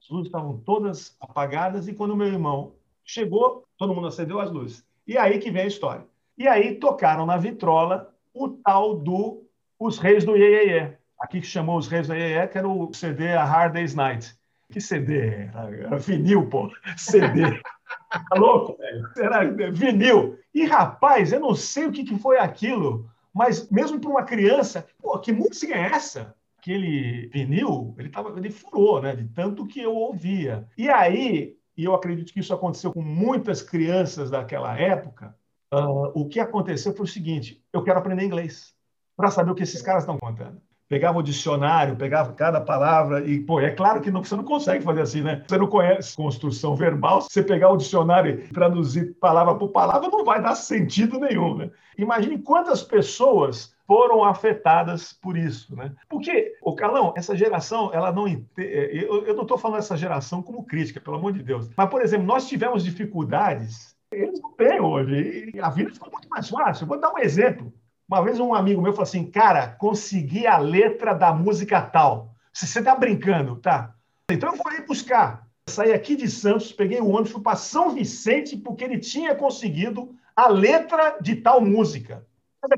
as 0.00 0.08
luzes 0.08 0.26
estavam 0.26 0.58
todas 0.58 1.16
apagadas, 1.20 1.88
e 1.88 1.94
quando 1.94 2.16
meu 2.16 2.26
irmão 2.26 2.74
chegou, 3.04 3.64
todo 3.76 3.94
mundo 3.94 4.08
acendeu 4.08 4.40
as 4.40 4.50
luzes. 4.50 4.84
E 5.06 5.16
aí 5.16 5.38
que 5.38 5.50
vem 5.50 5.62
a 5.62 5.66
história. 5.66 6.06
E 6.36 6.46
aí 6.46 6.76
tocaram 6.76 7.26
na 7.26 7.36
vitrola 7.36 8.14
o 8.32 8.48
tal 8.48 8.96
do 8.96 9.44
Os 9.78 9.98
Reis 9.98 10.24
do 10.24 10.36
Iê, 10.36 10.96
Aqui 11.20 11.40
que 11.40 11.46
chamou 11.46 11.76
Os 11.76 11.88
Reis 11.88 12.06
do 12.06 12.14
Iê, 12.14 12.46
que 12.46 12.56
era 12.56 12.68
o 12.68 12.92
CD 12.94 13.32
A 13.34 13.44
Hard 13.44 13.72
Day's 13.72 13.94
Night. 13.94 14.36
Que 14.70 14.80
CD? 14.80 15.48
Era 15.52 15.98
vinil, 15.98 16.46
pô. 16.48 16.70
CD. 16.96 17.60
Tá 18.08 18.36
louco, 18.36 18.76
velho? 18.76 19.08
Era 19.18 19.70
vinil. 19.70 20.38
E, 20.54 20.64
rapaz, 20.64 21.32
eu 21.32 21.40
não 21.40 21.54
sei 21.54 21.86
o 21.86 21.92
que, 21.92 22.04
que 22.04 22.18
foi 22.18 22.38
aquilo, 22.38 23.10
mas 23.34 23.68
mesmo 23.70 24.00
para 24.00 24.10
uma 24.10 24.24
criança, 24.24 24.86
pô, 24.98 25.18
que 25.18 25.32
música 25.32 25.74
é 25.74 25.92
essa? 25.92 26.34
Aquele 26.58 27.28
vinil, 27.28 27.94
ele, 27.98 28.08
tava, 28.08 28.36
ele 28.36 28.50
furou, 28.50 29.00
né? 29.00 29.14
De 29.14 29.28
tanto 29.28 29.66
que 29.66 29.80
eu 29.80 29.94
ouvia. 29.94 30.66
E 30.76 30.88
aí, 30.88 31.56
e 31.76 31.84
eu 31.84 31.94
acredito 31.94 32.32
que 32.32 32.40
isso 32.40 32.54
aconteceu 32.54 32.92
com 32.92 33.02
muitas 33.02 33.62
crianças 33.62 34.30
daquela 34.30 34.76
época, 34.78 35.36
uh, 35.72 36.20
o 36.20 36.28
que 36.28 36.40
aconteceu 36.40 36.94
foi 36.94 37.04
o 37.04 37.08
seguinte: 37.08 37.62
eu 37.72 37.82
quero 37.82 37.98
aprender 37.98 38.24
inglês 38.24 38.74
para 39.16 39.30
saber 39.30 39.50
o 39.50 39.54
que 39.54 39.62
esses 39.62 39.82
caras 39.82 40.02
estão 40.02 40.18
contando 40.18 40.60
pegava 40.88 41.18
o 41.18 41.22
dicionário, 41.22 41.96
pegava 41.96 42.32
cada 42.32 42.60
palavra 42.60 43.24
e, 43.24 43.40
pô, 43.40 43.60
é 43.60 43.70
claro 43.70 44.00
que 44.00 44.10
não, 44.10 44.24
você 44.24 44.34
não 44.34 44.44
consegue 44.44 44.82
fazer 44.82 45.02
assim, 45.02 45.20
né? 45.20 45.44
Você 45.46 45.58
não 45.58 45.66
conhece 45.66 46.16
construção 46.16 46.74
verbal, 46.74 47.20
você 47.20 47.42
pegar 47.42 47.70
o 47.70 47.76
dicionário 47.76 48.40
e 48.40 48.48
traduzir 48.48 49.14
palavra 49.20 49.54
por 49.54 49.68
palavra 49.68 50.08
não 50.08 50.24
vai 50.24 50.42
dar 50.42 50.54
sentido 50.54 51.20
nenhum, 51.20 51.56
né? 51.56 51.70
Imagine 51.98 52.38
quantas 52.38 52.82
pessoas 52.82 53.76
foram 53.86 54.22
afetadas 54.22 55.12
por 55.12 55.36
isso, 55.36 55.74
né? 55.74 55.92
Porque, 56.08 56.54
o 56.62 56.74
Carlão, 56.74 57.12
essa 57.16 57.34
geração, 57.34 57.90
ela 57.92 58.12
não 58.12 58.26
é, 58.26 58.38
eu, 58.58 59.24
eu 59.26 59.34
não 59.34 59.42
estou 59.42 59.58
falando 59.58 59.78
essa 59.78 59.96
geração 59.96 60.42
como 60.42 60.64
crítica, 60.64 61.00
pelo 61.00 61.16
amor 61.16 61.32
de 61.32 61.42
Deus. 61.42 61.70
Mas, 61.76 61.88
por 61.88 62.02
exemplo, 62.02 62.26
nós 62.26 62.46
tivemos 62.46 62.84
dificuldades, 62.84 63.96
eles 64.12 64.40
não 64.40 64.52
têm 64.52 64.80
hoje, 64.80 65.52
e 65.54 65.60
a 65.60 65.70
vida 65.70 65.90
ficou 65.90 66.10
muito 66.12 66.28
mais 66.28 66.48
fácil. 66.48 66.86
vou 66.86 67.00
dar 67.00 67.12
um 67.12 67.18
exemplo. 67.18 67.72
Uma 68.08 68.22
vez 68.22 68.40
um 68.40 68.54
amigo 68.54 68.80
meu 68.80 68.92
falou 68.92 69.02
assim, 69.02 69.30
cara, 69.30 69.68
consegui 69.68 70.46
a 70.46 70.56
letra 70.56 71.12
da 71.12 71.30
música 71.30 71.82
tal. 71.82 72.34
Você 72.50 72.78
está 72.78 72.94
brincando, 72.94 73.56
tá? 73.56 73.94
Então 74.30 74.50
eu 74.50 74.56
vou 74.56 74.86
buscar. 74.86 75.46
Saí 75.68 75.92
aqui 75.92 76.16
de 76.16 76.26
Santos, 76.26 76.72
peguei 76.72 77.00
o 77.00 77.08
ônibus, 77.08 77.32
fui 77.32 77.42
para 77.42 77.56
São 77.56 77.90
Vicente, 77.90 78.56
porque 78.56 78.82
ele 78.82 78.98
tinha 78.98 79.34
conseguido 79.34 80.16
a 80.34 80.48
letra 80.48 81.18
de 81.20 81.36
tal 81.36 81.60
música. 81.60 82.26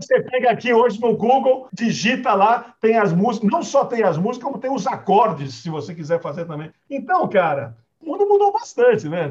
Você 0.01 0.21
pega 0.21 0.51
aqui 0.51 0.75
hoje 0.75 1.01
no 1.01 1.17
Google, 1.17 1.69
digita 1.73 2.35
lá, 2.35 2.75
tem 2.81 2.97
as 2.97 3.13
músicas, 3.13 3.51
não 3.51 3.63
só 3.63 3.85
tem 3.85 4.03
as 4.03 4.19
músicas, 4.19 4.49
como 4.49 4.59
tem 4.59 4.71
os 4.71 4.87
acordes, 4.87 5.55
se 5.55 5.71
você 5.71 5.95
quiser 5.95 6.21
fazer 6.21 6.45
também. 6.45 6.73
Então, 6.91 7.29
cara, 7.29 7.77
o 8.01 8.07
mundo 8.07 8.27
mudou 8.27 8.53
bastante, 8.53 9.09
né? 9.09 9.31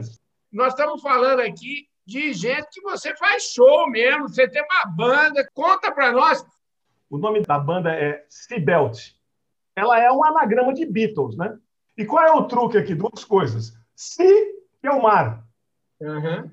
Nós 0.52 0.70
estamos 0.70 1.02
falando 1.02 1.42
aqui 1.42 1.89
de 2.10 2.34
gente 2.34 2.68
que 2.74 2.82
você 2.82 3.16
faz 3.16 3.44
show 3.44 3.90
mesmo, 3.90 4.28
você 4.28 4.48
tem 4.48 4.64
uma 4.64 4.86
banda. 4.86 5.48
Conta 5.54 5.92
para 5.92 6.12
nós. 6.12 6.44
O 7.10 7.18
nome 7.18 7.42
da 7.42 7.60
banda 7.60 7.92
é 7.94 8.26
Seabelt. 8.28 9.14
Ela 9.76 10.00
é 10.00 10.12
um 10.12 10.24
anagrama 10.26 10.74
de 10.74 10.86
Beatles, 10.86 11.38
né? 11.38 11.58
E 11.98 12.06
qual 12.06 12.26
é 12.26 12.32
o 12.32 12.44
truque 12.46 12.78
aqui? 12.78 12.96
Duas 12.96 13.24
coisas. 13.24 13.74
Si, 13.96 14.28
que 14.82 14.88
é 14.88 14.92
o 14.92 15.02
mar. 15.02 15.44
Uhum. 16.02 16.50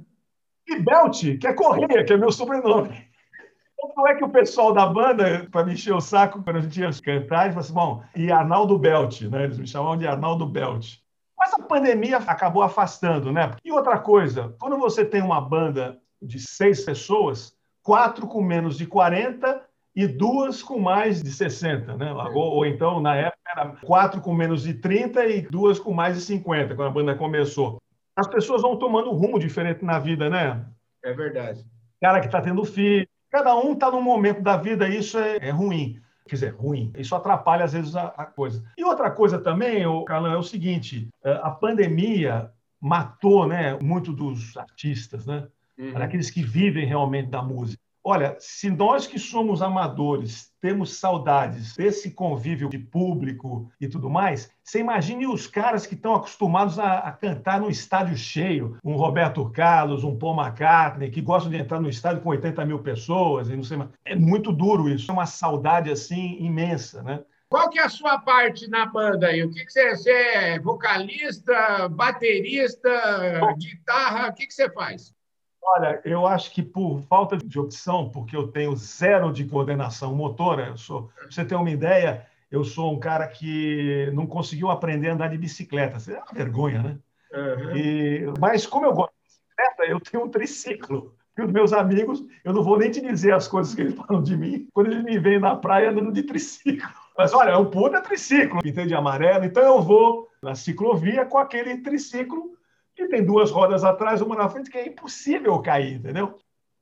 E 0.68 0.80
Belt, 0.80 1.38
que 1.38 1.46
é 1.46 1.52
Correia, 1.52 2.04
que 2.04 2.12
é 2.12 2.16
meu 2.16 2.32
sobrenome. 2.32 3.06
Como 3.76 4.08
é 4.08 4.16
que 4.16 4.24
o 4.24 4.28
pessoal 4.28 4.72
da 4.72 4.86
banda, 4.86 5.46
para 5.50 5.64
me 5.64 5.74
encher 5.74 5.94
o 5.94 6.00
saco, 6.00 6.42
quando 6.42 6.56
a 6.56 6.60
gente 6.60 6.80
ia 6.80 6.90
cantar, 6.90 7.44
eles 7.44 7.54
falavam 7.54 7.60
assim, 7.60 7.72
bom, 7.72 8.04
e 8.16 8.32
Arnaldo 8.32 8.76
Belt, 8.76 9.22
né? 9.22 9.44
Eles 9.44 9.58
me 9.58 9.66
chamavam 9.66 9.96
de 9.96 10.06
Arnaldo 10.06 10.44
Belt. 10.44 10.96
Mas 11.46 11.54
a 11.54 11.62
pandemia 11.62 12.16
acabou 12.16 12.60
afastando, 12.60 13.32
né? 13.32 13.52
E 13.64 13.70
outra 13.70 13.98
coisa, 14.00 14.56
quando 14.58 14.76
você 14.76 15.04
tem 15.04 15.22
uma 15.22 15.40
banda 15.40 15.96
de 16.20 16.40
seis 16.40 16.84
pessoas, 16.84 17.54
quatro 17.84 18.26
com 18.26 18.42
menos 18.42 18.76
de 18.76 18.84
40 18.84 19.62
e 19.94 20.08
duas 20.08 20.60
com 20.60 20.80
mais 20.80 21.22
de 21.22 21.30
60, 21.30 21.96
né? 21.96 22.12
Ou, 22.12 22.56
ou, 22.56 22.66
então, 22.66 23.00
na 23.00 23.14
época, 23.14 23.38
era 23.48 23.76
quatro 23.76 24.20
com 24.20 24.34
menos 24.34 24.64
de 24.64 24.74
30 24.74 25.24
e 25.26 25.42
duas 25.42 25.78
com 25.78 25.94
mais 25.94 26.16
de 26.16 26.22
50, 26.22 26.74
quando 26.74 26.88
a 26.88 26.90
banda 26.90 27.14
começou. 27.14 27.80
As 28.16 28.26
pessoas 28.26 28.62
vão 28.62 28.76
tomando 28.76 29.10
um 29.10 29.14
rumo 29.14 29.38
diferente 29.38 29.84
na 29.84 30.00
vida, 30.00 30.28
né? 30.28 30.66
É 31.04 31.12
verdade. 31.12 31.64
Cara 32.00 32.18
que 32.18 32.26
está 32.26 32.42
tendo 32.42 32.64
filho, 32.64 33.06
cada 33.30 33.54
um 33.56 33.74
está 33.74 33.88
num 33.88 34.02
momento 34.02 34.42
da 34.42 34.56
vida, 34.56 34.88
isso 34.88 35.16
é, 35.16 35.36
é 35.36 35.50
ruim. 35.50 36.00
Quer 36.28 36.34
dizer, 36.34 36.54
ruim. 36.54 36.92
Isso 36.96 37.14
atrapalha, 37.14 37.64
às 37.64 37.72
vezes, 37.72 37.94
a, 37.94 38.06
a 38.08 38.24
coisa. 38.26 38.64
E 38.76 38.84
outra 38.84 39.10
coisa 39.10 39.38
também, 39.38 39.86
o 39.86 40.04
Carlão, 40.04 40.32
é 40.32 40.36
o 40.36 40.42
seguinte: 40.42 41.08
é, 41.24 41.32
a 41.42 41.50
pandemia 41.50 42.50
matou 42.80 43.46
né, 43.46 43.78
muito 43.80 44.12
dos 44.12 44.56
artistas, 44.56 45.26
né? 45.26 45.46
Uhum. 45.78 45.96
Aqueles 45.96 46.30
que 46.30 46.42
vivem 46.42 46.86
realmente 46.86 47.28
da 47.28 47.42
música. 47.42 47.82
Olha, 48.08 48.36
se 48.38 48.70
nós 48.70 49.04
que 49.04 49.18
somos 49.18 49.60
amadores 49.60 50.52
temos 50.60 50.96
saudades 51.00 51.74
desse 51.74 52.12
convívio 52.12 52.68
de 52.68 52.78
público 52.78 53.68
e 53.80 53.88
tudo 53.88 54.08
mais, 54.08 54.48
você 54.62 54.78
imagine 54.78 55.26
os 55.26 55.48
caras 55.48 55.88
que 55.88 55.96
estão 55.96 56.14
acostumados 56.14 56.78
a, 56.78 56.98
a, 56.98 57.10
cantar 57.10 57.60
no 57.60 57.68
estádio 57.68 58.16
cheio, 58.16 58.78
um 58.84 58.94
Roberto 58.94 59.50
Carlos, 59.50 60.04
um 60.04 60.16
Paul 60.16 60.40
McCartney, 60.40 61.10
que 61.10 61.20
gostam 61.20 61.50
de 61.50 61.56
entrar 61.56 61.80
no 61.80 61.88
estádio 61.88 62.22
com 62.22 62.28
80 62.28 62.64
mil 62.64 62.78
pessoas 62.78 63.50
e 63.50 63.56
não 63.56 63.64
sei 63.64 63.76
mais. 63.76 63.90
É 64.04 64.14
muito 64.14 64.52
duro 64.52 64.88
isso, 64.88 65.10
é 65.10 65.12
uma 65.12 65.26
saudade 65.26 65.90
assim 65.90 66.36
imensa, 66.38 67.02
né? 67.02 67.24
Qual 67.48 67.68
que 67.68 67.80
é 67.80 67.82
a 67.82 67.88
sua 67.88 68.20
parte 68.20 68.70
na 68.70 68.86
banda 68.86 69.26
aí? 69.26 69.42
O 69.42 69.50
que, 69.50 69.64
que 69.64 69.72
você, 69.72 69.96
você 69.96 70.12
é? 70.12 70.58
Vocalista, 70.60 71.88
baterista, 71.88 72.88
guitarra? 73.58 74.28
O 74.28 74.32
que, 74.32 74.46
que 74.46 74.54
você 74.54 74.70
faz? 74.70 75.12
Olha, 75.68 76.00
eu 76.04 76.26
acho 76.26 76.52
que 76.52 76.62
por 76.62 77.00
falta 77.02 77.36
de 77.36 77.58
opção, 77.58 78.08
porque 78.08 78.36
eu 78.36 78.46
tenho 78.48 78.74
zero 78.76 79.32
de 79.32 79.44
coordenação 79.44 80.14
motora, 80.14 80.68
eu 80.68 80.76
sou, 80.76 81.10
pra 81.16 81.30
você 81.30 81.44
ter 81.44 81.56
uma 81.56 81.70
ideia, 81.70 82.24
eu 82.50 82.62
sou 82.62 82.92
um 82.92 83.00
cara 83.00 83.26
que 83.26 84.08
não 84.14 84.26
conseguiu 84.26 84.70
aprender 84.70 85.10
a 85.10 85.14
andar 85.14 85.28
de 85.28 85.36
bicicleta. 85.36 85.96
Isso 85.96 86.12
é 86.12 86.18
uma 86.18 86.32
vergonha, 86.32 86.82
né? 86.82 86.98
Uhum. 87.32 87.76
E, 87.76 88.32
mas 88.38 88.64
como 88.64 88.86
eu 88.86 88.92
gosto 88.92 89.12
de 89.12 89.24
bicicleta, 89.24 89.84
eu 89.84 90.00
tenho 90.00 90.24
um 90.24 90.28
triciclo. 90.28 91.14
E 91.36 91.42
os 91.42 91.52
meus 91.52 91.72
amigos, 91.72 92.24
eu 92.44 92.52
não 92.52 92.62
vou 92.62 92.78
nem 92.78 92.90
te 92.90 93.00
dizer 93.00 93.34
as 93.34 93.46
coisas 93.46 93.74
que 93.74 93.82
eles 93.82 93.94
falam 93.94 94.22
de 94.22 94.36
mim 94.36 94.68
quando 94.72 94.90
eles 94.90 95.04
me 95.04 95.18
veem 95.18 95.40
na 95.40 95.56
praia 95.56 95.90
andando 95.90 96.12
de 96.12 96.22
triciclo. 96.22 96.88
Mas 97.18 97.34
olha, 97.34 97.50
é 97.50 97.56
um 97.56 97.70
puta 97.70 98.00
triciclo, 98.00 98.62
pintei 98.62 98.86
de 98.86 98.94
amarelo, 98.94 99.44
então 99.44 99.62
eu 99.62 99.82
vou 99.82 100.28
na 100.42 100.54
ciclovia 100.54 101.26
com 101.26 101.38
aquele 101.38 101.78
triciclo 101.78 102.56
que 102.96 103.08
tem 103.08 103.24
duas 103.24 103.50
rodas 103.50 103.84
atrás, 103.84 104.22
uma 104.22 104.34
na 104.34 104.48
frente, 104.48 104.70
que 104.70 104.78
é 104.78 104.88
impossível 104.88 105.60
cair, 105.60 105.96
entendeu? 105.96 106.38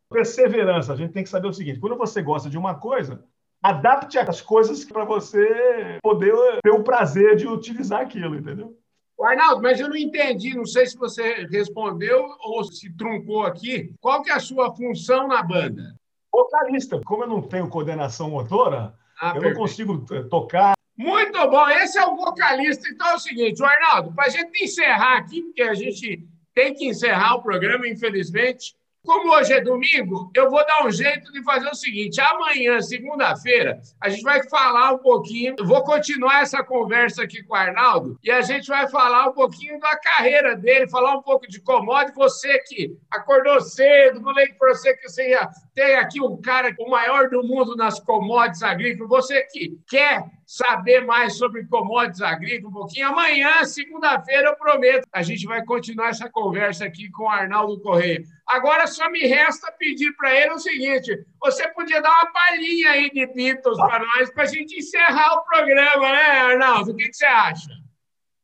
Perseverança. 0.08 0.92
A 0.92 0.96
gente 0.96 1.12
tem 1.12 1.24
que 1.24 1.28
saber 1.28 1.48
o 1.48 1.52
seguinte: 1.52 1.80
quando 1.80 1.96
você 1.96 2.22
gosta 2.22 2.48
de 2.48 2.56
uma 2.56 2.76
coisa, 2.76 3.24
adapte 3.60 4.18
as 4.18 4.40
coisas 4.40 4.84
para 4.84 5.04
você 5.04 5.98
poder 6.02 6.32
ter 6.62 6.70
o 6.70 6.84
prazer 6.84 7.36
de 7.36 7.48
utilizar 7.48 8.00
aquilo, 8.00 8.36
entendeu? 8.36 8.78
Arnaldo, 9.20 9.62
mas 9.62 9.80
eu 9.80 9.88
não 9.88 9.96
entendi, 9.96 10.54
não 10.54 10.66
sei 10.66 10.86
se 10.86 10.98
você 10.98 11.46
respondeu 11.50 12.26
ou 12.40 12.62
se 12.64 12.94
truncou 12.94 13.44
aqui. 13.44 13.94
Qual 14.00 14.22
que 14.22 14.30
é 14.30 14.34
a 14.34 14.40
sua 14.40 14.74
função 14.74 15.28
na 15.28 15.42
banda? 15.42 15.94
Vocalista. 16.30 17.00
Como 17.04 17.22
eu 17.22 17.28
não 17.28 17.40
tenho 17.40 17.68
coordenação 17.68 18.28
motora, 18.28 18.94
ah, 19.20 19.28
eu 19.28 19.32
perfeito. 19.34 19.54
não 19.54 19.60
consigo 19.60 20.04
eh, 20.12 20.22
tocar 20.24 20.73
muito 20.96 21.50
bom, 21.50 21.68
esse 21.68 21.98
é 21.98 22.04
o 22.04 22.16
vocalista. 22.16 22.88
Então 22.88 23.08
é 23.08 23.14
o 23.14 23.18
seguinte, 23.18 23.62
Arnaldo, 23.62 24.12
para 24.14 24.26
a 24.26 24.28
gente 24.28 24.64
encerrar 24.64 25.18
aqui, 25.18 25.42
porque 25.42 25.62
a 25.62 25.74
gente 25.74 26.26
tem 26.54 26.72
que 26.72 26.86
encerrar 26.86 27.34
o 27.34 27.42
programa, 27.42 27.88
infelizmente. 27.88 28.74
Como 29.04 29.34
hoje 29.34 29.52
é 29.52 29.60
domingo, 29.60 30.30
eu 30.34 30.48
vou 30.50 30.64
dar 30.64 30.86
um 30.86 30.90
jeito 30.90 31.30
de 31.30 31.42
fazer 31.42 31.68
o 31.68 31.74
seguinte: 31.74 32.18
amanhã, 32.22 32.80
segunda-feira, 32.80 33.78
a 34.00 34.08
gente 34.08 34.22
vai 34.22 34.42
falar 34.48 34.92
um 34.92 34.98
pouquinho. 34.98 35.54
Vou 35.62 35.84
continuar 35.84 36.40
essa 36.40 36.64
conversa 36.64 37.22
aqui 37.22 37.42
com 37.42 37.52
o 37.52 37.56
Arnaldo 37.56 38.18
e 38.24 38.30
a 38.30 38.40
gente 38.40 38.66
vai 38.66 38.88
falar 38.88 39.28
um 39.28 39.32
pouquinho 39.32 39.78
da 39.78 39.94
carreira 39.98 40.56
dele, 40.56 40.88
falar 40.88 41.18
um 41.18 41.22
pouco 41.22 41.46
de 41.46 41.60
commodity. 41.60 42.16
Você 42.16 42.58
que 42.60 42.96
acordou 43.10 43.60
cedo, 43.60 44.22
falei 44.22 44.48
para 44.54 44.74
você 44.74 44.96
que 44.96 45.06
você 45.06 45.30
ia 45.30 45.50
ter 45.74 45.96
aqui 45.96 46.22
um 46.22 46.40
cara, 46.40 46.74
o 46.78 46.88
maior 46.88 47.28
do 47.28 47.42
mundo 47.42 47.76
nas 47.76 48.00
commodities 48.00 48.62
agrícolas. 48.62 49.10
Você 49.10 49.42
que 49.52 49.78
quer 49.86 50.24
saber 50.46 51.04
mais 51.04 51.36
sobre 51.36 51.66
commodities 51.66 52.22
agrícolas 52.22 52.70
um 52.70 52.78
pouquinho. 52.78 53.08
Amanhã, 53.08 53.64
segunda-feira, 53.64 54.48
eu 54.48 54.56
prometo, 54.56 55.06
a 55.12 55.22
gente 55.22 55.46
vai 55.46 55.62
continuar 55.62 56.08
essa 56.08 56.30
conversa 56.30 56.86
aqui 56.86 57.10
com 57.10 57.24
o 57.24 57.28
Arnaldo 57.28 57.78
Correia. 57.80 58.24
Agora 58.46 58.86
só 58.86 59.08
me 59.10 59.26
resta 59.26 59.72
pedir 59.72 60.12
para 60.16 60.34
ele 60.34 60.50
o 60.52 60.58
seguinte: 60.58 61.24
você 61.40 61.68
podia 61.68 62.02
dar 62.02 62.10
uma 62.10 62.32
palhinha 62.32 62.90
aí 62.90 63.10
de 63.10 63.26
Beatles 63.26 63.78
para 63.78 63.98
nós, 64.00 64.30
para 64.30 64.42
a 64.42 64.46
gente 64.46 64.78
encerrar 64.78 65.34
o 65.34 65.44
programa, 65.44 66.12
né, 66.12 66.40
Arnaldo? 66.40 66.92
O 66.92 66.96
que, 66.96 67.08
que 67.08 67.16
você 67.16 67.24
acha? 67.24 67.83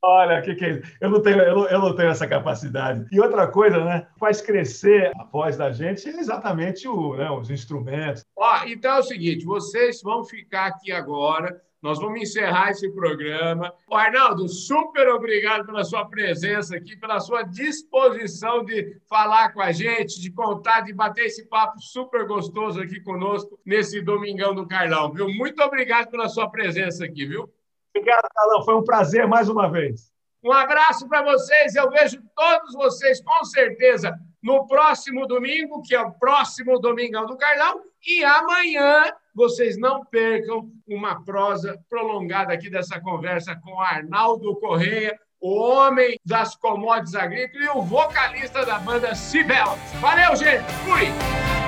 Olha, 0.02 0.40
que 0.40 0.54
que 0.54 0.64
é 0.64 0.70
isso? 0.70 0.96
Eu 1.00 1.10
não, 1.10 1.20
tenho, 1.22 1.40
eu, 1.40 1.54
não, 1.54 1.68
eu 1.68 1.78
não 1.78 1.94
tenho 1.94 2.08
essa 2.08 2.26
capacidade. 2.26 3.06
E 3.12 3.20
outra 3.20 3.46
coisa, 3.46 3.84
né? 3.84 4.06
Faz 4.18 4.40
crescer 4.40 5.12
a 5.18 5.24
voz 5.24 5.56
da 5.56 5.70
gente 5.70 6.08
é 6.08 6.18
exatamente 6.18 6.88
o, 6.88 7.16
né, 7.16 7.30
os 7.30 7.50
instrumentos. 7.50 8.24
Ó, 8.36 8.64
então 8.66 8.96
é 8.96 8.98
o 9.00 9.02
seguinte: 9.02 9.44
vocês 9.44 10.00
vão 10.02 10.24
ficar 10.24 10.66
aqui 10.66 10.90
agora 10.90 11.60
nós 11.82 11.98
vamos 11.98 12.20
encerrar 12.20 12.70
esse 12.70 12.90
programa. 12.90 13.72
O 13.88 13.94
Arnaldo, 13.96 14.48
super 14.48 15.08
obrigado 15.08 15.64
pela 15.64 15.82
sua 15.82 16.04
presença 16.04 16.76
aqui, 16.76 16.94
pela 16.96 17.18
sua 17.20 17.42
disposição 17.42 18.64
de 18.64 19.00
falar 19.08 19.52
com 19.52 19.62
a 19.62 19.72
gente, 19.72 20.20
de 20.20 20.30
contar, 20.30 20.82
de 20.82 20.92
bater 20.92 21.26
esse 21.26 21.48
papo 21.48 21.80
super 21.80 22.26
gostoso 22.26 22.80
aqui 22.80 23.00
conosco 23.00 23.58
nesse 23.64 24.00
Domingão 24.02 24.54
do 24.54 24.66
Carlão, 24.66 25.10
viu? 25.12 25.28
Muito 25.28 25.62
obrigado 25.62 26.10
pela 26.10 26.28
sua 26.28 26.50
presença 26.50 27.04
aqui, 27.04 27.24
viu? 27.24 27.50
Obrigado, 27.94 28.28
Carlão. 28.34 28.64
Foi 28.64 28.74
um 28.74 28.84
prazer 28.84 29.26
mais 29.26 29.48
uma 29.48 29.70
vez. 29.70 30.10
Um 30.42 30.52
abraço 30.52 31.08
para 31.08 31.22
vocês. 31.22 31.74
Eu 31.74 31.90
vejo 31.90 32.22
todos 32.34 32.72
vocês, 32.74 33.22
com 33.22 33.44
certeza, 33.44 34.18
no 34.42 34.66
próximo 34.66 35.26
domingo, 35.26 35.82
que 35.82 35.94
é 35.94 36.00
o 36.00 36.12
próximo 36.12 36.78
Domingão 36.78 37.26
do 37.26 37.36
Carlão, 37.36 37.82
e 38.06 38.24
amanhã 38.24 39.12
vocês 39.34 39.78
não 39.78 40.04
percam 40.04 40.70
uma 40.88 41.22
prosa 41.24 41.78
prolongada 41.88 42.54
aqui 42.54 42.70
dessa 42.70 42.98
conversa 43.00 43.54
com 43.56 43.80
Arnaldo 43.80 44.58
Correia, 44.58 45.18
o 45.40 45.58
homem 45.58 46.18
das 46.24 46.54
commodities 46.56 47.14
agrícolas 47.14 47.66
e 47.66 47.68
o 47.70 47.82
vocalista 47.82 48.64
da 48.64 48.78
banda 48.78 49.14
Cibel. 49.14 49.78
Valeu, 50.00 50.36
gente! 50.36 50.64
Fui! 50.84 51.59